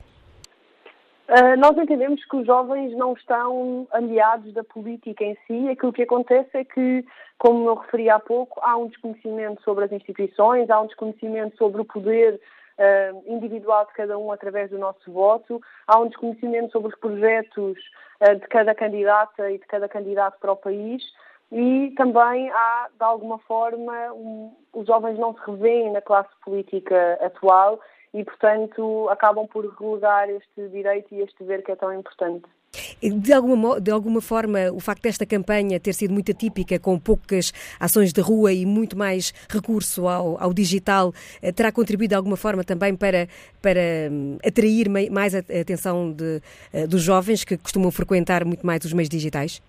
Uh, 1.27 1.57
nós 1.57 1.75
entendemos 1.75 2.23
que 2.25 2.35
os 2.35 2.45
jovens 2.45 2.95
não 2.95 3.13
estão 3.13 3.87
aliados 3.91 4.53
da 4.53 4.63
política 4.63 5.23
em 5.23 5.35
si. 5.47 5.67
Aquilo 5.69 5.91
que 5.91 6.03
acontece 6.03 6.55
é 6.55 6.63
que, 6.63 7.03
como 7.39 7.67
eu 7.67 7.73
referi 7.73 8.07
há 8.07 8.19
pouco, 8.19 8.59
há 8.61 8.77
um 8.77 8.85
desconhecimento 8.85 9.63
sobre 9.63 9.85
as 9.85 9.91
instituições, 9.91 10.69
há 10.69 10.79
um 10.79 10.85
desconhecimento 10.85 11.57
sobre 11.57 11.81
o 11.81 11.85
poder 11.85 12.35
uh, 12.35 13.23
individual 13.33 13.87
de 13.87 13.93
cada 13.93 14.15
um 14.15 14.31
através 14.31 14.69
do 14.69 14.77
nosso 14.77 15.11
voto, 15.11 15.59
há 15.87 15.99
um 15.99 16.07
desconhecimento 16.07 16.71
sobre 16.71 16.89
os 16.89 16.99
projetos 16.99 17.79
uh, 18.21 18.35
de 18.35 18.47
cada 18.47 18.75
candidata 18.75 19.49
e 19.49 19.57
de 19.57 19.65
cada 19.65 19.89
candidato 19.89 20.37
para 20.39 20.51
o 20.51 20.55
país. 20.55 21.01
E 21.51 21.93
também 21.95 22.49
há, 22.49 22.89
de 22.97 23.03
alguma 23.03 23.37
forma, 23.39 23.93
um, 24.13 24.51
os 24.73 24.87
jovens 24.87 25.19
não 25.19 25.35
se 25.35 25.51
revêem 25.51 25.91
na 25.91 26.01
classe 26.01 26.29
política 26.43 27.19
atual 27.21 27.79
e, 28.13 28.23
portanto, 28.23 29.07
acabam 29.09 29.47
por 29.47 29.65
relegar 29.79 30.29
este 30.29 30.67
direito 30.69 31.13
e 31.13 31.21
este 31.21 31.37
dever 31.39 31.63
que 31.63 31.71
é 31.71 31.75
tão 31.75 31.93
importante. 31.93 32.45
De 33.01 33.33
alguma, 33.33 33.79
de 33.79 33.91
alguma 33.91 34.21
forma, 34.21 34.71
o 34.71 34.79
facto 34.79 35.03
desta 35.03 35.25
campanha 35.25 35.79
ter 35.79 35.93
sido 35.93 36.13
muito 36.13 36.31
atípica, 36.31 36.79
com 36.79 36.97
poucas 36.97 37.53
ações 37.79 38.11
de 38.11 38.21
rua 38.21 38.51
e 38.51 38.65
muito 38.65 38.97
mais 38.97 39.33
recurso 39.49 40.07
ao, 40.07 40.41
ao 40.41 40.53
digital, 40.53 41.13
eh, 41.41 41.51
terá 41.51 41.71
contribuído 41.71 42.09
de 42.11 42.15
alguma 42.15 42.37
forma 42.37 42.63
também 42.63 42.95
para, 42.95 43.27
para 43.61 44.09
hum, 44.11 44.37
atrair 44.43 44.89
mais 45.11 45.35
a 45.35 45.39
atenção 45.39 46.11
de, 46.11 46.41
eh, 46.71 46.87
dos 46.87 47.01
jovens 47.03 47.43
que 47.43 47.57
costumam 47.57 47.91
frequentar 47.91 48.43
muito 48.45 48.65
mais 48.65 48.83
os 48.85 48.93
meios 48.93 49.09
digitais? 49.09 49.61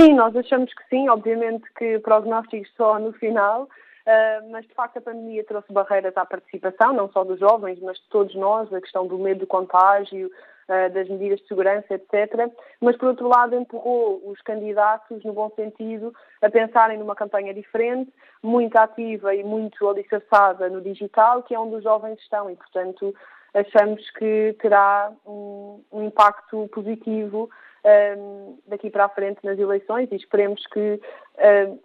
Sim, 0.00 0.14
nós 0.14 0.34
achamos 0.34 0.72
que 0.72 0.82
sim. 0.88 1.10
Obviamente 1.10 1.70
que 1.76 1.98
prognósticos 1.98 2.72
só 2.74 2.98
no 2.98 3.12
final, 3.12 3.68
Uh, 4.00 4.50
mas 4.50 4.66
de 4.66 4.72
facto 4.74 4.96
a 4.96 5.00
pandemia 5.00 5.44
trouxe 5.44 5.70
barreiras 5.72 6.16
à 6.16 6.24
participação, 6.24 6.92
não 6.94 7.12
só 7.12 7.22
dos 7.22 7.38
jovens, 7.38 7.78
mas 7.80 7.98
de 7.98 8.08
todos 8.08 8.34
nós, 8.34 8.72
a 8.72 8.80
questão 8.80 9.06
do 9.06 9.18
medo 9.18 9.40
do 9.40 9.46
contágio, 9.46 10.28
uh, 10.28 10.92
das 10.92 11.06
medidas 11.06 11.38
de 11.38 11.46
segurança, 11.46 11.94
etc. 11.94 12.50
Mas 12.80 12.96
por 12.96 13.08
outro 13.08 13.28
lado 13.28 13.54
empurrou 13.54 14.22
os 14.24 14.40
candidatos, 14.40 15.22
no 15.22 15.34
bom 15.34 15.50
sentido, 15.54 16.14
a 16.40 16.48
pensarem 16.48 16.98
numa 16.98 17.14
campanha 17.14 17.52
diferente, 17.52 18.10
muito 18.42 18.74
ativa 18.76 19.34
e 19.34 19.44
muito 19.44 19.86
alicerçada 19.86 20.70
no 20.70 20.80
digital, 20.80 21.42
que 21.42 21.54
é 21.54 21.60
onde 21.60 21.76
os 21.76 21.84
jovens 21.84 22.18
estão 22.20 22.50
e, 22.50 22.56
portanto, 22.56 23.14
achamos 23.52 24.10
que 24.12 24.56
terá 24.60 25.12
um, 25.26 25.84
um 25.92 26.04
impacto 26.04 26.68
positivo 26.72 27.50
um, 27.84 28.58
daqui 28.66 28.90
para 28.90 29.06
a 29.06 29.08
frente 29.08 29.44
nas 29.44 29.58
eleições 29.58 30.08
e 30.10 30.16
esperemos 30.16 30.64
que, 30.66 31.00
um, 31.38 31.78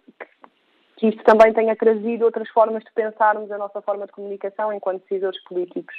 que 0.96 1.08
isto 1.08 1.22
também 1.24 1.52
tenha 1.52 1.76
trazido 1.76 2.24
outras 2.24 2.48
formas 2.50 2.82
de 2.84 2.92
pensarmos 2.92 3.50
a 3.50 3.58
nossa 3.58 3.80
forma 3.82 4.06
de 4.06 4.12
comunicação 4.12 4.72
enquanto 4.72 5.02
decisores 5.02 5.42
políticos. 5.44 5.94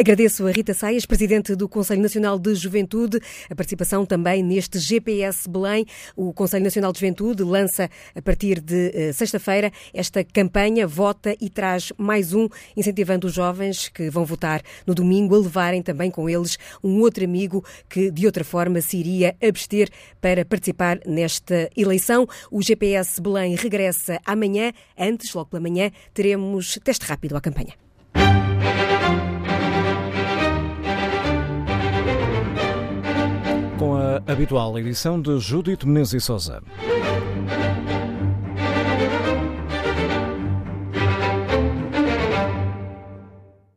Agradeço 0.00 0.46
a 0.46 0.50
Rita 0.50 0.72
Saias, 0.72 1.04
Presidente 1.04 1.54
do 1.54 1.68
Conselho 1.68 2.00
Nacional 2.00 2.38
de 2.38 2.54
Juventude, 2.54 3.20
a 3.50 3.54
participação 3.54 4.06
também 4.06 4.42
neste 4.42 4.78
GPS 4.78 5.46
Belém. 5.46 5.84
O 6.16 6.32
Conselho 6.32 6.64
Nacional 6.64 6.90
de 6.90 7.00
Juventude 7.00 7.42
lança 7.42 7.86
a 8.14 8.22
partir 8.22 8.62
de 8.62 8.88
uh, 8.88 9.12
sexta-feira 9.12 9.70
esta 9.92 10.24
campanha 10.24 10.86
Vota 10.86 11.36
e 11.38 11.50
traz 11.50 11.92
mais 11.98 12.32
um, 12.32 12.48
incentivando 12.74 13.26
os 13.26 13.34
jovens 13.34 13.90
que 13.90 14.08
vão 14.08 14.24
votar 14.24 14.62
no 14.86 14.94
domingo 14.94 15.34
a 15.34 15.38
levarem 15.38 15.82
também 15.82 16.10
com 16.10 16.30
eles 16.30 16.58
um 16.82 17.00
outro 17.00 17.22
amigo 17.22 17.62
que 17.86 18.10
de 18.10 18.24
outra 18.24 18.42
forma 18.42 18.80
se 18.80 18.96
iria 18.96 19.36
abster 19.46 19.90
para 20.18 20.46
participar 20.46 20.98
nesta 21.04 21.68
eleição. 21.76 22.26
O 22.50 22.62
GPS 22.62 23.20
Belém 23.20 23.54
regressa 23.54 24.18
amanhã. 24.24 24.72
Antes, 24.98 25.34
logo 25.34 25.50
pela 25.50 25.60
manhã, 25.60 25.90
teremos 26.14 26.78
teste 26.82 27.04
rápido 27.04 27.36
à 27.36 27.40
campanha. 27.42 27.89
Habitual 34.26 34.78
edição 34.78 35.20
de 35.20 35.38
Judith 35.38 35.84
Menezes 35.84 36.14
e 36.14 36.20
Souza. 36.20 36.62